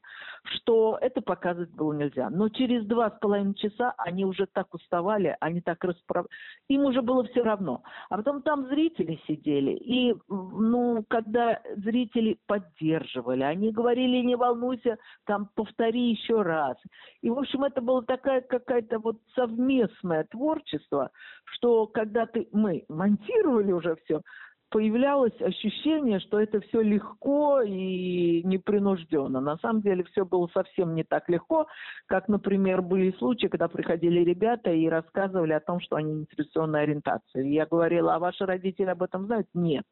что 0.45 0.99
это 1.01 1.21
показывать 1.21 1.71
было 1.71 1.93
нельзя. 1.93 2.31
Но 2.31 2.49
через 2.49 2.85
два 2.87 3.11
с 3.11 3.19
половиной 3.19 3.55
часа 3.55 3.95
они 3.99 4.25
уже 4.25 4.47
так 4.47 4.73
уставали, 4.75 5.37
они 5.41 5.61
так 5.61 5.83
расправ... 5.85 6.27
Им 6.69 6.85
уже 6.85 7.03
было 7.03 7.25
все 7.25 7.43
равно. 7.43 7.83
А 8.09 8.17
потом 8.17 8.43
там 8.43 8.67
зрители 8.67 9.21
сидели. 9.27 9.73
И, 9.73 10.15
ну, 10.29 11.05
когда 11.09 11.61
зрители 11.77 12.39
поддерживали, 12.47 13.43
они 13.43 13.71
говорили, 13.71 14.25
не 14.25 14.37
волнуйся, 14.37 14.99
там 15.27 15.51
повтори 15.55 16.11
еще 16.11 16.43
раз. 16.43 16.77
И, 17.23 17.31
в 17.31 17.39
общем, 17.39 17.65
это 17.65 17.81
было 17.81 18.03
такая 18.03 18.41
какая-то 18.41 18.99
вот 18.99 19.19
совместное 19.35 20.25
творчество, 20.25 21.11
что 21.45 21.87
когда 21.87 22.27
ты 22.27 22.49
мы 22.53 22.85
монтировали 22.89 23.73
уже 23.73 23.97
все, 24.05 24.23
появлялось 24.71 25.39
ощущение, 25.41 26.21
что 26.21 26.41
это 26.41 26.61
все 26.61 26.81
легко 26.81 27.61
и 27.63 28.43
непринужденно. 28.45 29.41
На 29.41 29.57
самом 29.59 29.83
деле 29.83 30.05
все 30.05 30.25
было 30.25 30.49
совсем 30.55 30.95
не 30.95 31.05
так 31.05 31.29
легко, 31.29 31.67
как, 32.07 32.29
например, 32.29 32.81
были 32.81 33.13
случаи, 33.19 33.49
когда 33.49 33.69
приходили 33.69 34.21
ребята 34.21 34.71
и 34.71 34.89
рассказывали 34.89 35.53
о 35.53 35.61
том, 35.61 35.81
что 35.81 35.97
они 35.97 36.13
нетрадиционной 36.13 36.83
ориентации. 36.83 37.49
Я 37.49 37.67
говорила, 37.67 38.15
а 38.15 38.19
ваши 38.19 38.47
родители 38.47 38.87
об 38.87 39.03
этом 39.03 39.27
знают? 39.27 39.49
Нет. 39.55 39.85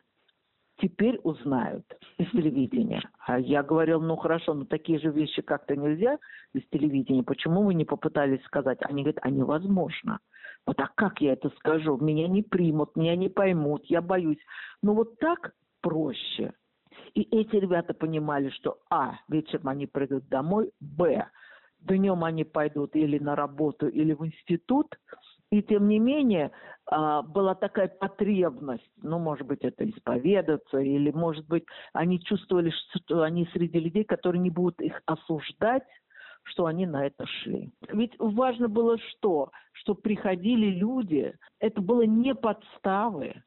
Теперь 0.81 1.19
узнают 1.25 1.85
из 2.19 2.31
телевидения. 2.31 3.03
А 3.27 3.39
я 3.39 3.65
говорил, 3.65 4.01
ну 4.01 4.17
хорошо, 4.17 4.55
но 4.55 4.65
такие 4.65 5.01
же 5.01 5.11
вещи 5.11 5.43
как-то 5.43 5.75
нельзя 5.75 6.19
из 6.55 6.63
телевидения. 6.71 7.25
Почему 7.25 7.65
вы 7.65 7.75
не 7.75 7.85
попытались 7.85 8.45
сказать? 8.45 8.79
Они 8.83 9.03
говорят, 9.03 9.21
а 9.23 9.31
невозможно. 9.31 10.21
Вот 10.69 10.79
а 10.81 10.91
как 10.97 11.23
я 11.23 11.33
это 11.33 11.49
скажу? 11.57 11.97
Меня 11.97 12.29
не 12.29 12.43
примут, 12.43 12.95
меня 12.95 13.17
не 13.17 13.31
поймут, 13.31 13.87
я 13.87 14.03
боюсь. 14.03 14.39
Но 14.83 14.93
вот 14.93 15.19
так 15.19 15.55
проще. 15.81 16.53
И 17.15 17.23
эти 17.23 17.57
ребята 17.57 17.95
понимали, 17.95 18.51
что 18.51 18.77
А, 18.91 19.15
вечером 19.29 19.69
они 19.69 19.87
придут 19.87 20.29
домой, 20.29 20.71
Б, 20.79 21.27
днем 21.81 22.23
они 22.23 22.45
пойдут 22.45 22.95
или 22.97 23.19
на 23.19 23.35
работу, 23.35 23.89
или 23.89 24.13
в 24.13 24.27
институт, 24.27 24.95
и 25.51 25.63
тем 25.63 25.89
не 25.89 25.99
менее 25.99 26.51
а, 26.85 27.23
была 27.23 27.55
такая 27.55 27.89
потребность, 27.89 28.93
ну, 28.99 29.19
может 29.19 29.47
быть, 29.47 29.63
это 29.63 29.89
исповедаться, 29.89 30.81
или, 30.81 31.11
может 31.13 31.47
быть, 31.47 31.65
они 31.95 32.21
чувствовали, 32.21 32.75
что 33.07 33.23
они 33.23 33.49
среди 33.55 33.81
людей, 33.81 34.05
которые 34.05 34.41
не 34.43 34.51
будут 34.51 34.83
их 34.83 35.01
осуждать, 35.07 35.85
что 36.49 36.67
они 36.67 36.87
на 36.87 37.07
это 37.07 37.27
шли. 37.27 37.71
Ведь 37.93 38.13
важно 38.19 38.69
было 38.69 38.99
что? 38.99 39.51
Что 39.73 39.95
приходили 39.95 40.67
люди, 40.67 41.35
это 41.61 41.81
было 41.81 42.03
не 42.03 42.35
подставы, 42.35 43.43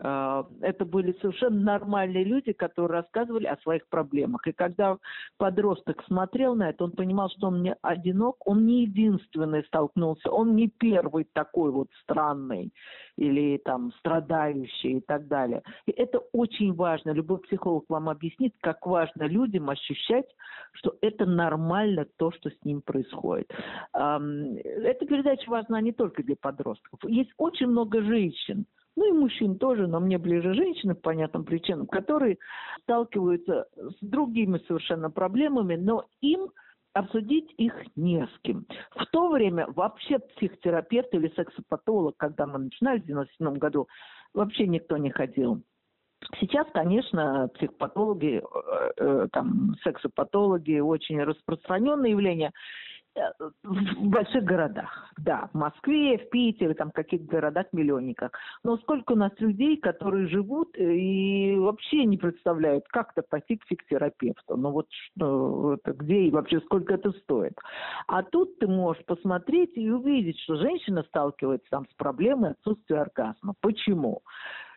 это 0.00 0.84
были 0.84 1.12
совершенно 1.20 1.60
нормальные 1.60 2.24
люди, 2.24 2.52
которые 2.52 3.00
рассказывали 3.00 3.46
о 3.46 3.56
своих 3.58 3.88
проблемах. 3.88 4.46
И 4.46 4.52
когда 4.52 4.96
подросток 5.38 6.04
смотрел 6.04 6.54
на 6.54 6.70
это, 6.70 6.84
он 6.84 6.92
понимал, 6.92 7.28
что 7.30 7.48
он 7.48 7.62
не 7.62 7.74
одинок, 7.82 8.36
он 8.46 8.64
не 8.64 8.82
единственный 8.82 9.64
столкнулся, 9.64 10.30
он 10.30 10.54
не 10.54 10.68
первый 10.68 11.24
такой 11.32 11.72
вот 11.72 11.88
странный 12.02 12.72
или 13.16 13.58
там 13.58 13.92
страдающий 13.98 14.98
и 14.98 15.00
так 15.00 15.26
далее. 15.26 15.62
И 15.86 15.90
это 15.90 16.20
очень 16.32 16.72
важно. 16.74 17.10
Любой 17.10 17.38
психолог 17.38 17.84
вам 17.88 18.08
объяснит, 18.08 18.54
как 18.60 18.86
важно 18.86 19.24
людям 19.24 19.68
ощущать, 19.68 20.26
что 20.72 20.94
это 21.00 21.26
нормально 21.26 22.06
то, 22.18 22.30
что 22.30 22.50
с 22.50 22.64
ним 22.64 22.82
происходит. 22.82 23.50
Эта 23.92 25.06
передача 25.06 25.50
важна 25.50 25.80
не 25.80 25.92
только 25.92 26.22
для 26.22 26.36
подростков. 26.36 27.00
Есть 27.04 27.32
очень 27.36 27.66
много 27.66 28.00
женщин, 28.02 28.66
ну 28.98 29.08
и 29.08 29.12
мужчин 29.12 29.56
тоже, 29.58 29.86
но 29.86 30.00
мне 30.00 30.18
ближе 30.18 30.54
женщины 30.54 30.96
по 30.96 31.02
понятным 31.02 31.44
причинам, 31.44 31.86
которые 31.86 32.36
сталкиваются 32.82 33.66
с 33.76 33.94
другими 34.00 34.58
совершенно 34.66 35.08
проблемами, 35.08 35.76
но 35.76 36.06
им 36.20 36.50
обсудить 36.94 37.54
их 37.58 37.72
не 37.94 38.26
с 38.26 38.40
кем. 38.42 38.66
В 38.96 39.06
то 39.06 39.30
время 39.30 39.68
вообще 39.68 40.18
психотерапевт 40.18 41.14
или 41.14 41.32
сексопатолог, 41.36 42.16
когда 42.16 42.46
мы 42.46 42.58
начинали 42.58 42.98
в 42.98 43.04
97 43.04 43.54
году, 43.58 43.86
вообще 44.34 44.66
никто 44.66 44.96
не 44.96 45.10
ходил. 45.10 45.62
Сейчас, 46.40 46.66
конечно, 46.74 47.48
психопатологи, 47.54 48.42
э, 48.42 48.90
э, 48.96 49.28
там, 49.30 49.76
сексопатологи 49.84 50.80
очень 50.80 51.22
распространенное 51.22 52.10
явление. 52.10 52.50
В 53.62 54.08
больших 54.08 54.44
городах, 54.44 55.12
да, 55.16 55.48
в 55.52 55.56
Москве, 55.56 56.18
в 56.18 56.30
Питере, 56.30 56.74
там, 56.74 56.90
каких-то 56.90 57.26
городах-миллионниках. 57.26 58.32
Но 58.64 58.76
сколько 58.78 59.12
у 59.12 59.16
нас 59.16 59.32
людей, 59.38 59.76
которые 59.76 60.28
живут 60.28 60.76
и 60.78 61.56
вообще 61.58 62.04
не 62.04 62.16
представляют, 62.16 62.86
как-то 62.88 63.22
пойти 63.22 63.56
к 63.56 63.64
психотерапевту. 63.64 64.56
Ну 64.56 64.70
вот 64.70 64.86
что, 64.90 65.74
это 65.74 65.92
где 65.92 66.22
и 66.22 66.30
вообще 66.30 66.60
сколько 66.60 66.94
это 66.94 67.10
стоит. 67.12 67.54
А 68.06 68.22
тут 68.22 68.58
ты 68.58 68.66
можешь 68.66 69.04
посмотреть 69.04 69.76
и 69.76 69.90
увидеть, 69.90 70.38
что 70.40 70.56
женщина 70.56 71.02
сталкивается 71.08 71.68
там 71.70 71.86
с 71.90 71.94
проблемой 71.94 72.52
отсутствия 72.52 73.00
оргазма. 73.00 73.54
Почему? 73.60 74.22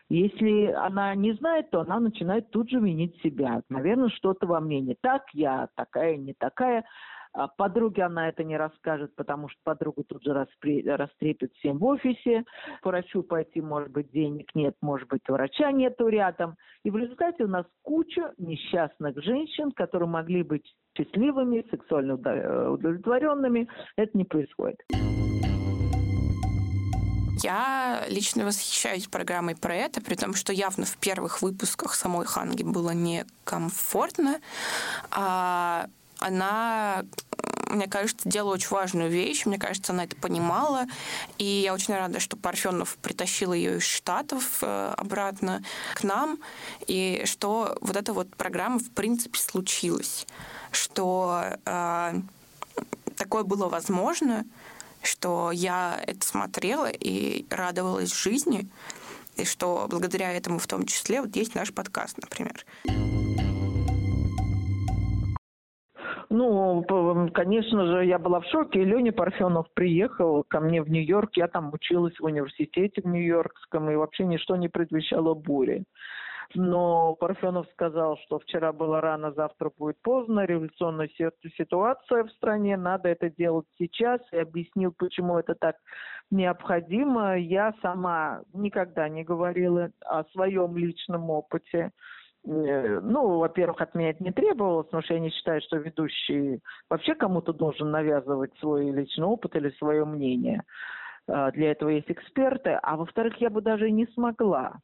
Если 0.08 0.66
она 0.66 1.14
не 1.14 1.32
знает, 1.32 1.70
то 1.70 1.80
она 1.80 1.98
начинает 1.98 2.50
тут 2.50 2.68
же 2.68 2.78
винить 2.78 3.16
себя. 3.22 3.62
Наверное, 3.70 4.10
что-то 4.10 4.46
во 4.46 4.60
мне 4.60 4.80
не 4.80 4.94
так, 5.00 5.22
я 5.32 5.68
такая, 5.74 6.16
не 6.16 6.34
такая. 6.34 6.84
А 7.34 7.48
подруге 7.48 8.02
она 8.02 8.28
это 8.28 8.44
не 8.44 8.56
расскажет, 8.56 9.14
потому 9.16 9.48
что 9.48 9.58
подруга 9.64 10.02
тут 10.04 10.22
же 10.22 10.34
распре... 10.34 10.82
растрепет 10.96 11.52
всем 11.54 11.78
в 11.78 11.84
офисе. 11.84 12.44
К 12.82 12.86
врачу 12.86 13.22
пойти, 13.22 13.60
может 13.62 13.90
быть, 13.90 14.10
денег 14.10 14.54
нет, 14.54 14.76
может 14.82 15.08
быть, 15.08 15.22
врача 15.26 15.72
нету 15.72 16.08
рядом. 16.08 16.56
И 16.84 16.90
в 16.90 16.96
результате 16.96 17.44
у 17.44 17.48
нас 17.48 17.64
куча 17.82 18.32
несчастных 18.36 19.22
женщин, 19.22 19.72
которые 19.72 20.08
могли 20.08 20.42
быть 20.42 20.74
счастливыми, 20.96 21.66
сексуально 21.70 22.14
удовлетворенными. 22.14 23.66
Это 23.96 24.16
не 24.16 24.24
происходит. 24.24 24.78
Я 27.42 28.04
лично 28.08 28.44
восхищаюсь 28.44 29.08
программой 29.08 29.56
про 29.56 29.74
это, 29.74 30.02
при 30.02 30.14
том, 30.14 30.34
что 30.34 30.52
явно 30.52 30.84
в 30.84 30.96
первых 30.98 31.40
выпусках 31.42 31.94
самой 31.94 32.26
Ханги 32.26 32.62
было 32.62 32.90
некомфортно. 32.90 34.40
А 35.10 35.86
она 36.22 37.04
мне 37.72 37.88
кажется, 37.88 38.28
делала 38.28 38.54
очень 38.54 38.68
важную 38.68 39.10
вещь. 39.10 39.46
Мне 39.46 39.58
кажется, 39.58 39.92
она 39.92 40.04
это 40.04 40.14
понимала. 40.16 40.86
И 41.38 41.44
я 41.44 41.74
очень 41.74 41.94
рада, 41.94 42.20
что 42.20 42.36
Парфенов 42.36 42.96
притащил 42.98 43.52
ее 43.52 43.78
из 43.78 43.84
Штатов 43.84 44.58
э, 44.62 44.94
обратно 44.96 45.62
к 45.94 46.04
нам. 46.04 46.38
И 46.86 47.22
что 47.24 47.76
вот 47.80 47.96
эта 47.96 48.12
вот 48.12 48.28
программа 48.36 48.78
в 48.78 48.90
принципе 48.90 49.38
случилась. 49.38 50.26
Что 50.70 51.56
э, 51.64 52.14
такое 53.16 53.42
было 53.42 53.68
возможно, 53.68 54.44
что 55.02 55.50
я 55.50 55.98
это 56.06 56.26
смотрела 56.26 56.90
и 56.90 57.46
радовалась 57.50 58.12
жизни. 58.12 58.68
И 59.36 59.44
что 59.44 59.86
благодаря 59.88 60.32
этому 60.32 60.58
в 60.58 60.66
том 60.66 60.84
числе 60.84 61.22
вот 61.22 61.34
есть 61.36 61.54
наш 61.54 61.72
подкаст, 61.72 62.18
например. 62.18 62.66
Ну, 66.34 66.82
конечно 67.34 67.84
же, 67.84 68.06
я 68.06 68.18
была 68.18 68.40
в 68.40 68.46
шоке. 68.46 68.82
Леня 68.82 69.12
Парфенов 69.12 69.66
приехал 69.74 70.42
ко 70.48 70.60
мне 70.60 70.82
в 70.82 70.88
Нью-Йорк. 70.88 71.36
Я 71.36 71.46
там 71.46 71.70
училась 71.74 72.18
в 72.18 72.24
университете 72.24 73.02
в 73.02 73.06
Нью-Йоркском, 73.06 73.90
и 73.90 73.96
вообще 73.96 74.24
ничто 74.24 74.56
не 74.56 74.68
предвещало 74.68 75.34
бури. 75.34 75.84
Но 76.54 77.14
Парфенов 77.16 77.66
сказал, 77.72 78.16
что 78.24 78.38
вчера 78.38 78.72
было 78.72 79.02
рано, 79.02 79.32
завтра 79.32 79.70
будет 79.78 79.96
поздно, 80.00 80.46
революционная 80.46 81.10
ситуация 81.58 82.24
в 82.24 82.30
стране, 82.30 82.78
надо 82.78 83.10
это 83.10 83.28
делать 83.28 83.66
сейчас, 83.78 84.20
и 84.32 84.38
объяснил, 84.38 84.94
почему 84.96 85.38
это 85.38 85.54
так 85.54 85.76
необходимо. 86.30 87.38
Я 87.38 87.74
сама 87.82 88.40
никогда 88.54 89.06
не 89.10 89.22
говорила 89.22 89.90
о 90.06 90.24
своем 90.32 90.78
личном 90.78 91.28
опыте. 91.28 91.90
Э, 92.44 93.00
ну, 93.00 93.38
во-первых, 93.38 93.80
от 93.80 93.94
меня 93.94 94.10
это 94.10 94.22
не 94.22 94.32
требовалось, 94.32 94.86
потому 94.86 95.02
что 95.02 95.14
я 95.14 95.20
не 95.20 95.30
считаю, 95.30 95.60
что 95.62 95.76
ведущий 95.76 96.60
вообще 96.90 97.14
кому-то 97.14 97.52
должен 97.52 97.90
навязывать 97.90 98.52
свой 98.58 98.90
личный 98.90 99.26
опыт 99.26 99.54
или 99.56 99.70
свое 99.70 100.04
мнение. 100.04 100.64
А, 101.28 101.50
для 101.52 101.72
этого 101.72 101.90
есть 101.90 102.10
эксперты. 102.10 102.78
А 102.82 102.96
во-вторых, 102.96 103.36
я 103.40 103.50
бы 103.50 103.62
даже 103.62 103.90
не 103.90 104.06
смогла. 104.06 104.80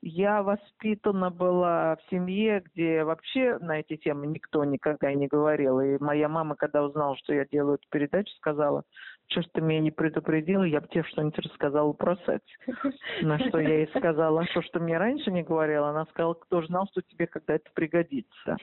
Я 0.00 0.42
воспитана 0.42 1.30
была 1.30 1.96
в 1.96 2.10
семье, 2.10 2.64
где 2.66 3.04
вообще 3.04 3.58
на 3.58 3.80
эти 3.80 3.96
темы 3.96 4.26
никто 4.26 4.64
никогда 4.64 5.12
не 5.12 5.28
говорил. 5.28 5.80
И 5.80 5.98
моя 6.00 6.28
мама, 6.28 6.56
когда 6.56 6.82
узнала, 6.82 7.16
что 7.16 7.34
я 7.34 7.44
делаю 7.44 7.74
эту 7.76 7.88
передачу, 7.90 8.32
сказала, 8.36 8.84
что 9.32 9.42
ж 9.42 9.46
ты 9.52 9.60
меня 9.60 9.80
не 9.80 9.90
предупредила, 9.90 10.62
я 10.62 10.80
бы 10.80 10.88
тебе 10.88 11.02
что-нибудь 11.04 11.38
рассказала 11.38 11.92
про 11.92 12.16
секс. 12.26 12.44
На 13.22 13.38
что 13.38 13.58
я 13.58 13.78
ей 13.78 13.88
сказала, 13.96 14.44
что 14.46 14.62
что 14.62 14.78
мне 14.78 14.98
раньше 14.98 15.30
не 15.30 15.42
говорила, 15.42 15.88
она 15.88 16.04
сказала, 16.06 16.34
кто 16.34 16.62
знал, 16.62 16.86
что 16.92 17.02
тебе 17.02 17.26
когда 17.26 17.54
это 17.54 17.70
пригодится. 17.74 18.56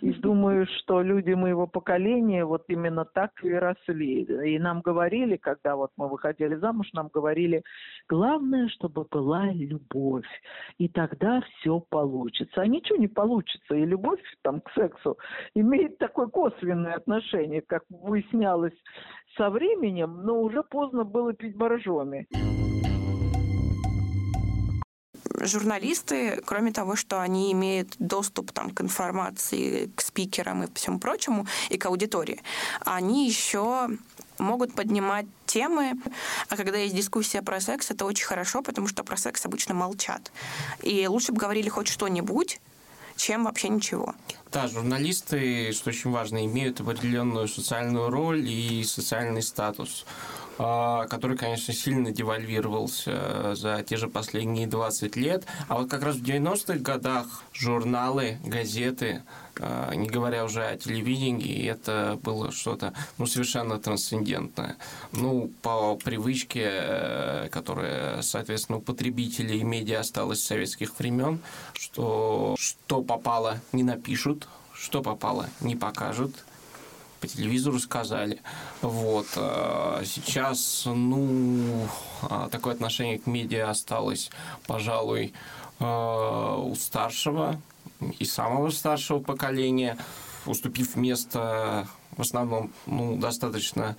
И 0.00 0.12
думаю, 0.20 0.66
что 0.78 1.02
люди 1.02 1.32
моего 1.32 1.66
поколения 1.66 2.44
вот 2.44 2.64
именно 2.68 3.04
так 3.04 3.32
и 3.42 3.52
росли. 3.52 4.22
И 4.22 4.58
нам 4.58 4.80
говорили, 4.80 5.36
когда 5.36 5.76
вот 5.76 5.90
мы 5.96 6.08
выходили 6.08 6.54
замуж, 6.56 6.88
нам 6.92 7.08
говорили, 7.12 7.62
главное, 8.08 8.68
чтобы 8.68 9.06
была 9.10 9.46
любовь. 9.52 10.26
И 10.78 10.88
тогда 10.88 11.42
все 11.58 11.80
получится. 11.80 12.60
А 12.60 12.66
ничего 12.66 12.98
не 12.98 13.08
получится. 13.08 13.74
И 13.74 13.84
любовь 13.84 14.20
там 14.42 14.60
к 14.60 14.70
сексу 14.72 15.18
имеет 15.54 15.98
такое 15.98 16.28
косвенное 16.28 16.94
отношение, 16.94 17.62
как 17.62 17.82
выяснялось 17.90 18.74
со 19.36 19.50
временем, 19.50 20.03
но 20.06 20.40
уже 20.40 20.62
поздно 20.62 21.04
было 21.04 21.32
пить 21.32 21.56
боржоми. 21.56 22.26
журналисты, 25.46 26.40
кроме 26.44 26.72
того, 26.72 26.96
что 26.96 27.20
они 27.20 27.52
имеют 27.52 27.94
доступ 27.98 28.52
там, 28.52 28.70
к 28.70 28.80
информации, 28.80 29.90
к 29.94 30.00
спикерам 30.00 30.64
и 30.64 30.74
всему 30.74 30.98
прочему, 30.98 31.46
и 31.70 31.76
к 31.76 31.86
аудитории, 31.86 32.40
они 32.84 33.26
еще 33.26 33.88
могут 34.38 34.74
поднимать 34.74 35.26
темы, 35.46 35.92
а 36.48 36.56
когда 36.56 36.78
есть 36.78 36.94
дискуссия 36.94 37.42
про 37.42 37.60
секс, 37.60 37.90
это 37.90 38.04
очень 38.04 38.26
хорошо, 38.26 38.62
потому 38.62 38.88
что 38.88 39.04
про 39.04 39.16
секс 39.16 39.44
обычно 39.46 39.74
молчат. 39.74 40.32
И 40.82 41.06
лучше 41.06 41.32
бы 41.32 41.38
говорили 41.38 41.68
хоть 41.68 41.88
что-нибудь, 41.88 42.60
чем 43.16 43.44
вообще 43.44 43.68
ничего. 43.68 44.14
Да, 44.52 44.68
журналисты, 44.68 45.72
что 45.72 45.90
очень 45.90 46.10
важно, 46.10 46.44
имеют 46.46 46.80
определенную 46.80 47.48
социальную 47.48 48.08
роль 48.10 48.48
и 48.48 48.84
социальный 48.84 49.42
статус 49.42 50.04
который, 50.56 51.36
конечно, 51.36 51.74
сильно 51.74 52.12
девальвировался 52.12 53.54
за 53.54 53.82
те 53.82 53.96
же 53.96 54.08
последние 54.08 54.66
20 54.66 55.16
лет. 55.16 55.44
А 55.68 55.78
вот 55.78 55.90
как 55.90 56.02
раз 56.02 56.16
в 56.16 56.22
90-х 56.22 56.78
годах 56.78 57.42
журналы, 57.52 58.38
газеты 58.44 59.22
а, 59.60 59.94
не 59.94 60.08
говоря 60.08 60.44
уже 60.44 60.64
о 60.64 60.76
телевидении, 60.76 61.68
это 61.68 62.18
было 62.22 62.50
что-то 62.50 62.92
ну, 63.18 63.26
совершенно 63.26 63.78
трансцендентное. 63.78 64.76
Ну, 65.12 65.50
по 65.62 65.96
привычке, 65.96 66.68
э, 66.70 67.48
которая, 67.50 68.22
соответственно, 68.22 68.78
у 68.78 68.80
потребителей 68.80 69.60
и 69.60 69.64
медиа 69.64 70.00
осталась 70.00 70.40
с 70.40 70.46
советских 70.46 70.98
времен, 70.98 71.40
что 71.74 72.56
что 72.58 73.02
попало, 73.02 73.60
не 73.72 73.82
напишут, 73.82 74.48
что 74.72 75.02
попало, 75.02 75.48
не 75.60 75.76
покажут, 75.76 76.34
по 77.24 77.28
телевизору 77.28 77.78
сказали. 77.78 78.42
Вот. 78.82 79.26
А 79.36 80.02
сейчас, 80.04 80.82
ну, 80.84 81.88
а, 82.22 82.50
такое 82.50 82.74
отношение 82.74 83.18
к 83.18 83.26
медиа 83.26 83.70
осталось, 83.70 84.30
пожалуй, 84.66 85.32
у 85.80 86.74
старшего 86.76 87.60
и 88.18 88.24
самого 88.24 88.70
старшего 88.70 89.20
поколения, 89.20 89.96
уступив 90.46 90.96
место 90.96 91.88
в 92.16 92.20
основном 92.20 92.70
ну, 92.86 93.16
достаточно 93.16 93.96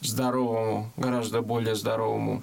здоровому, 0.00 0.90
гораздо 0.96 1.42
более 1.42 1.74
здоровому 1.74 2.42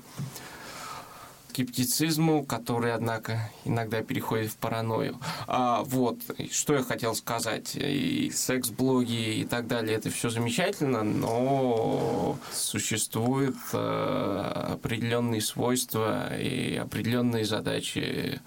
скептицизму, 1.58 2.46
который, 2.46 2.93
однако, 2.93 3.50
иногда 3.65 4.04
переходит 4.04 4.52
в 4.52 4.58
паранойю. 4.58 5.17
А, 5.48 5.82
вот, 5.82 6.20
что 6.52 6.76
я 6.76 6.84
хотел 6.84 7.15
сказать. 7.15 7.76
И 7.76 8.30
секс-блоги 8.30 9.39
и 9.39 9.43
так 9.43 9.65
далее, 9.65 9.98
это 9.98 10.12
все 10.12 10.30
замечательно, 10.30 11.02
но 11.02 12.38
существуют 12.54 13.56
э, 13.74 14.70
определенные 14.74 15.41
свойства 15.41 16.38
и 16.38 16.76
определенные 16.76 17.43
задачи 17.43 18.39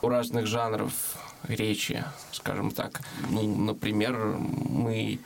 у 0.00 0.08
разных 0.08 0.46
жанров 0.46 0.92
речи, 1.48 2.04
скажем 2.30 2.70
так. 2.70 3.00
Ну, 3.28 3.56
например, 3.56 4.14
мы 4.16 5.18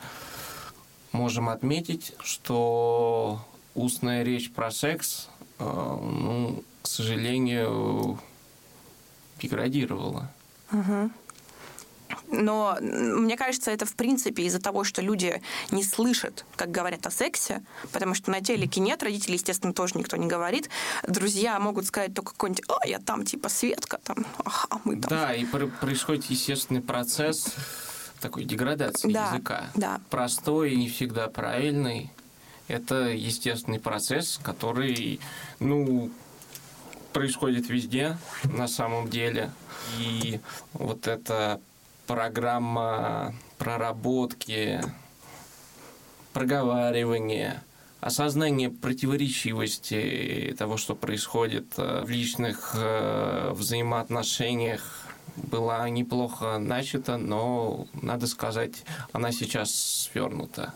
можем 1.11 1.49
отметить, 1.49 2.13
что 2.23 3.45
устная 3.75 4.23
речь 4.23 4.51
про 4.51 4.71
секс, 4.71 5.29
ну, 5.61 6.63
к 6.81 6.87
сожалению, 6.87 8.19
деградировала. 9.39 10.29
Угу. 10.71 11.11
Но 12.31 12.77
мне 12.81 13.35
кажется, 13.37 13.71
это 13.71 13.85
в 13.85 13.93
принципе 13.95 14.43
из-за 14.43 14.59
того, 14.59 14.83
что 14.83 15.01
люди 15.01 15.41
не 15.69 15.83
слышат, 15.83 16.45
как 16.55 16.71
говорят 16.71 17.05
о 17.05 17.11
сексе, 17.11 17.63
потому 17.91 18.13
что 18.13 18.31
на 18.31 18.41
телеке 18.41 18.79
нет, 18.79 19.03
родители, 19.03 19.33
естественно, 19.33 19.73
тоже 19.73 19.97
никто 19.97 20.17
не 20.17 20.27
говорит. 20.27 20.69
Друзья 21.07 21.59
могут 21.59 21.85
сказать 21.85 22.13
только 22.13 22.31
какой-нибудь, 22.31 22.63
о, 22.69 22.87
я 22.87 22.99
там 22.99 23.25
типа 23.25 23.49
Светка, 23.49 23.99
там, 24.03 24.25
а 24.45 24.79
мы 24.83 24.97
там. 24.97 25.09
Да, 25.09 25.33
и 25.33 25.45
происходит 25.45 26.25
естественный 26.25 26.81
процесс 26.81 27.53
такой 28.21 28.45
деградации 28.45 29.11
да, 29.11 29.29
языка. 29.29 29.69
Да. 29.75 29.99
Простой 30.09 30.73
и 30.73 30.75
не 30.77 30.89
всегда 30.89 31.27
правильный. 31.27 32.11
Это 32.71 33.09
естественный 33.09 33.81
процесс, 33.81 34.39
который, 34.41 35.19
ну, 35.59 36.09
происходит 37.11 37.69
везде 37.69 38.17
на 38.45 38.69
самом 38.69 39.09
деле. 39.09 39.51
И 39.99 40.39
вот 40.71 41.05
эта 41.05 41.59
программа 42.07 43.33
проработки, 43.57 44.81
проговаривания, 46.31 47.61
осознание 47.99 48.69
противоречивости 48.69 50.55
того, 50.57 50.77
что 50.77 50.95
происходит 50.95 51.73
э, 51.75 52.03
в 52.05 52.09
личных 52.09 52.71
э, 52.75 53.51
взаимоотношениях, 53.53 55.07
была 55.35 55.89
неплохо 55.89 56.57
начата, 56.57 57.17
но, 57.17 57.87
надо 57.93 58.27
сказать, 58.27 58.83
она 59.11 59.33
сейчас 59.33 59.73
свернута. 59.73 60.73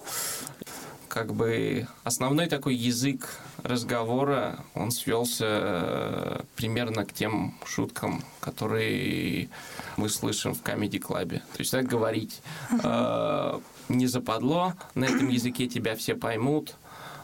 Как 1.15 1.34
бы 1.34 1.88
основной 2.04 2.47
такой 2.47 2.75
язык 2.75 3.30
разговора, 3.63 4.60
он 4.73 4.91
свелся 4.91 5.45
э, 5.47 6.41
примерно 6.58 7.06
к 7.06 7.13
тем 7.13 7.56
шуткам, 7.65 8.21
которые 8.41 9.47
мы 9.95 10.10
слышим 10.10 10.54
в 10.54 10.62
Comedy 10.62 10.99
Club. 10.99 11.30
То 11.30 11.60
есть 11.60 11.71
так 11.71 11.86
говорить 11.86 12.41
э, 12.84 13.60
не 13.88 14.08
западло, 14.08 14.73
на 14.93 15.06
этом 15.06 15.30
языке 15.30 15.67
тебя 15.67 15.95
все 15.95 16.15
поймут, 16.15 16.75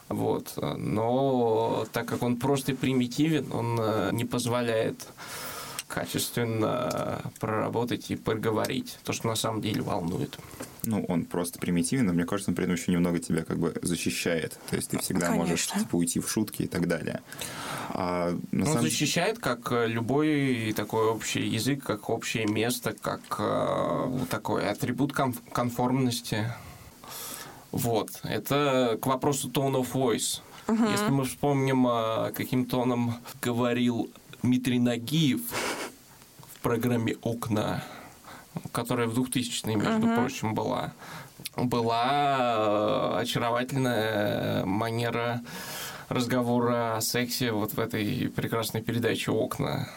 вот. 0.08 0.54
Но 0.56 1.86
так 1.92 2.08
как 2.08 2.24
он 2.24 2.38
просто 2.38 2.74
примитивен, 2.74 3.52
он 3.52 3.78
э, 3.78 4.10
не 4.14 4.24
позволяет 4.24 5.06
качественно 5.94 7.22
проработать 7.40 8.10
и 8.12 8.16
поговорить. 8.16 8.98
То, 9.04 9.12
что 9.14 9.28
на 9.28 9.36
самом 9.36 9.62
деле 9.62 9.82
волнует. 9.82 10.38
Ну, 10.84 11.04
он 11.08 11.26
просто 11.26 11.60
примитивен, 11.60 12.08
но 12.08 12.14
мне 12.14 12.26
кажется, 12.26 12.52
он 12.52 12.56
при 12.56 12.64
этом 12.64 12.76
еще 12.76 12.92
немного 12.92 13.20
тебя 13.20 13.44
как 13.44 13.60
бы 13.60 13.74
защищает. 13.82 14.58
То 14.70 14.78
есть 14.78 14.90
ты 14.90 15.00
всегда 15.00 15.28
Конечно. 15.28 15.44
можешь 15.44 15.68
типа, 15.68 15.96
уйти 15.96 16.20
в 16.20 16.30
шутки 16.30 16.64
и 16.64 16.68
так 16.68 16.88
далее. 16.88 17.22
А, 17.90 18.36
на 18.52 18.62
он 18.62 18.68
самом... 18.68 18.84
защищает 18.84 19.40
как 19.40 19.72
э, 19.72 19.88
любой 19.88 20.74
такой 20.76 21.08
общий 21.08 21.46
язык, 21.46 21.84
как 21.84 22.10
общее 22.10 22.46
место, 22.48 22.96
как 23.00 23.22
э, 23.38 24.20
такой 24.30 24.68
атрибут 24.70 25.14
конформности. 25.14 26.52
Вот. 27.72 28.22
Это 28.24 28.98
к 29.02 29.06
вопросу 29.06 29.50
tone 29.50 29.74
of 29.74 29.92
voice. 29.94 30.42
Угу. 30.68 30.86
Если 30.86 31.10
мы 31.10 31.26
вспомним, 31.26 31.86
э, 31.88 32.32
каким 32.34 32.66
тоном 32.66 33.16
говорил 33.42 34.10
Дмитрий 34.42 34.80
Нагиев 34.80 35.42
программе 36.62 37.15
«Окна», 37.21 37.84
которая 38.71 39.08
в 39.08 39.17
2000-е, 39.17 39.76
между 39.76 40.08
uh-huh. 40.08 40.15
прочим, 40.15 40.54
была, 40.54 40.93
была 41.56 42.38
э, 42.39 43.21
очаровательная 43.21 44.65
манера 44.65 45.41
разговора 46.10 46.97
о 46.97 47.02
сексе 47.02 47.52
вот 47.52 47.74
в 47.74 47.80
этой 47.80 48.30
прекрасной 48.30 48.82
передаче 48.82 49.32
«Окна». 49.32 49.88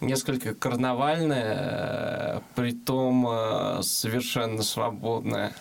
Несколько 0.00 0.54
карнавальная, 0.54 1.56
э, 1.58 2.40
притом 2.54 3.26
э, 3.28 3.82
совершенно 3.82 4.62
свободная. 4.62 5.52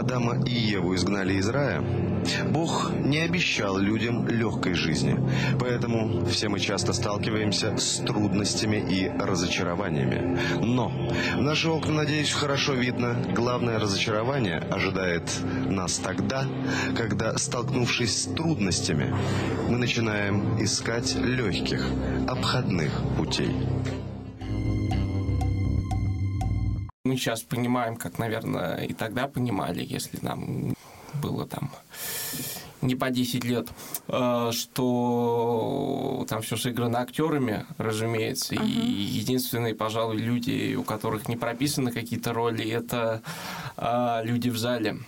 Адама 0.00 0.42
и 0.46 0.54
Еву 0.54 0.94
изгнали 0.94 1.34
из 1.34 1.46
рая, 1.50 1.84
Бог 2.50 2.90
не 3.04 3.18
обещал 3.18 3.76
людям 3.76 4.26
легкой 4.28 4.72
жизни. 4.72 5.18
Поэтому 5.58 6.24
все 6.24 6.48
мы 6.48 6.58
часто 6.58 6.94
сталкиваемся 6.94 7.76
с 7.76 7.98
трудностями 7.98 8.76
и 8.76 9.10
разочарованиями. 9.10 10.38
Но 10.62 10.90
наши 11.36 11.68
окна, 11.68 11.92
надеюсь, 11.92 12.32
хорошо 12.32 12.72
видно. 12.72 13.14
Главное 13.34 13.78
разочарование 13.78 14.56
ожидает 14.56 15.30
нас 15.68 15.98
тогда, 15.98 16.46
когда, 16.96 17.36
столкнувшись 17.36 18.22
с 18.22 18.34
трудностями, 18.34 19.14
мы 19.68 19.76
начинаем 19.76 20.62
искать 20.62 21.14
легких, 21.14 21.84
обходных 22.26 22.90
путей. 23.18 23.54
Мы 27.10 27.16
сейчас 27.16 27.42
понимаем, 27.42 27.96
как, 27.96 28.20
наверное, 28.20 28.84
и 28.84 28.94
тогда 28.94 29.26
понимали, 29.26 29.84
если 29.84 30.20
нам 30.22 30.76
было 31.14 31.44
там 31.44 31.72
не 32.82 32.94
по 32.94 33.10
10 33.10 33.44
лет, 33.44 33.66
э, 34.06 34.50
что 34.52 36.24
там 36.28 36.40
все 36.42 36.56
сыграно 36.56 37.00
актерами, 37.00 37.66
разумеется, 37.78 38.54
uh-huh. 38.54 38.64
и 38.64 38.70
единственные, 38.70 39.74
пожалуй, 39.74 40.18
люди, 40.18 40.76
у 40.76 40.84
которых 40.84 41.26
не 41.26 41.36
прописаны 41.36 41.90
какие-то 41.90 42.32
роли, 42.32 42.70
это 42.70 43.22
э, 43.76 44.20
люди 44.22 44.50
в 44.50 44.56
зале, 44.56 44.98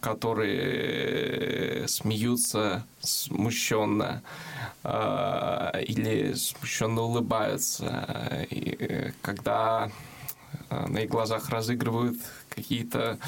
которые 0.00 1.88
смеются 1.88 2.86
смущенно 3.00 4.22
э, 4.84 5.82
или 5.84 6.34
смущенно 6.34 7.02
улыбаются, 7.02 8.46
и 8.50 9.10
когда 9.20 9.90
на 10.70 10.98
их 10.98 11.10
глазах 11.10 11.50
разыгрывают 11.50 12.18
какие-то 12.48 13.18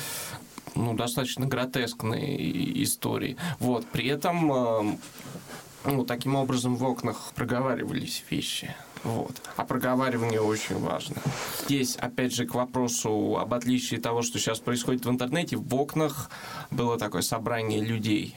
ну, 0.74 0.94
достаточно 0.94 1.46
гротескные 1.46 2.82
истории. 2.82 3.36
Вот. 3.58 3.86
При 3.86 4.06
этом 4.06 4.52
э, 4.52 4.96
ну, 5.84 6.04
таким 6.04 6.36
образом 6.36 6.76
в 6.76 6.84
окнах 6.84 7.32
проговаривались 7.34 8.24
вещи. 8.30 8.74
Вот. 9.04 9.32
А 9.56 9.64
проговаривание 9.64 10.40
очень 10.40 10.78
важно. 10.78 11.16
Здесь, 11.64 11.96
опять 11.96 12.34
же, 12.34 12.46
к 12.46 12.54
вопросу 12.54 13.36
об 13.36 13.52
отличии 13.52 13.96
того, 13.96 14.22
что 14.22 14.38
сейчас 14.38 14.60
происходит 14.60 15.04
в 15.04 15.10
интернете, 15.10 15.56
в 15.56 15.74
окнах 15.74 16.30
было 16.70 16.98
такое 16.98 17.22
собрание 17.22 17.80
людей. 17.80 18.36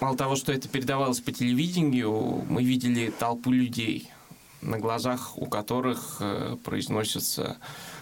Мало 0.00 0.16
того, 0.16 0.36
что 0.36 0.52
это 0.52 0.68
передавалось 0.68 1.20
по 1.20 1.32
телевидению, 1.32 2.44
мы 2.48 2.62
видели 2.62 3.10
толпу 3.10 3.50
людей, 3.50 4.08
на 4.62 4.78
глазах 4.78 5.36
у 5.36 5.46
которых 5.46 6.18
э, 6.20 6.56
произносятся 6.62 7.58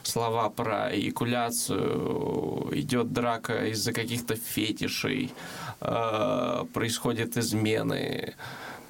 слова 0.07 0.49
про 0.51 0.95
эякуляцию, 0.95 2.69
идет 2.73 3.13
драка 3.13 3.67
из-за 3.67 3.93
каких-то 3.93 4.37
фетишей, 4.37 5.33
э, 5.81 6.65
происходят 6.73 7.37
измены, 7.37 8.35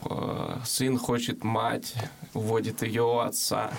э, 0.08 0.58
сын 0.64 0.98
хочет 0.98 1.44
мать, 1.44 1.94
уводит 2.34 2.82
ее 2.82 3.02
у 3.02 3.18
отца. 3.18 3.70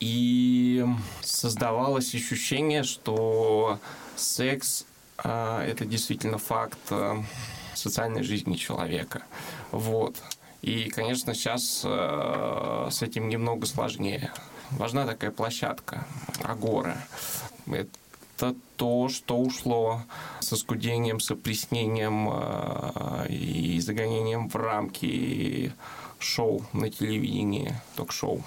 И 0.00 0.84
создавалось 1.22 2.14
ощущение, 2.14 2.82
что 2.82 3.78
секс 4.16 4.86
э, 5.22 5.66
это 5.70 5.84
действительно 5.84 6.38
факт 6.38 6.78
социальной 7.74 8.22
жизни 8.22 8.54
человека. 8.54 9.22
Вот. 9.70 10.16
И, 10.62 10.88
конечно, 10.88 11.34
сейчас 11.34 11.82
с 11.82 13.02
этим 13.02 13.28
немного 13.28 13.66
сложнее 13.66 14.32
важна 14.72 15.06
такая 15.06 15.30
площадка, 15.30 16.06
агора. 16.42 16.96
Это 17.66 18.54
то, 18.76 19.08
что 19.08 19.38
ушло 19.38 20.02
со 20.40 20.56
скудением, 20.56 21.20
с 21.20 21.30
опреснением 21.30 22.28
э, 22.30 23.28
и 23.28 23.80
загонением 23.80 24.48
в 24.48 24.56
рамки 24.56 25.72
шоу 26.18 26.64
на 26.72 26.90
телевидении, 26.90 27.74
ток-шоу. 27.96 28.42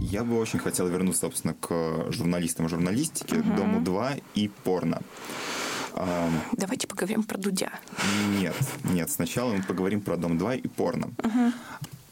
Я 0.00 0.24
бы 0.24 0.38
очень 0.38 0.58
хотел 0.58 0.88
вернуться, 0.88 1.22
собственно, 1.22 1.54
к 1.54 2.10
журналистам 2.10 2.68
журналистики, 2.68 3.34
угу. 3.34 3.54
Дому 3.54 3.80
2 3.80 4.12
и 4.34 4.48
порно. 4.48 5.02
Давайте 6.52 6.86
поговорим 6.86 7.22
про 7.22 7.38
Дудя. 7.38 7.70
Нет, 8.38 8.54
нет, 8.84 9.10
сначала 9.10 9.52
мы 9.52 9.62
поговорим 9.62 10.02
про 10.02 10.16
Дом 10.16 10.36
2 10.36 10.54
и 10.56 10.68
порно. 10.68 11.10
Угу. 11.22 11.52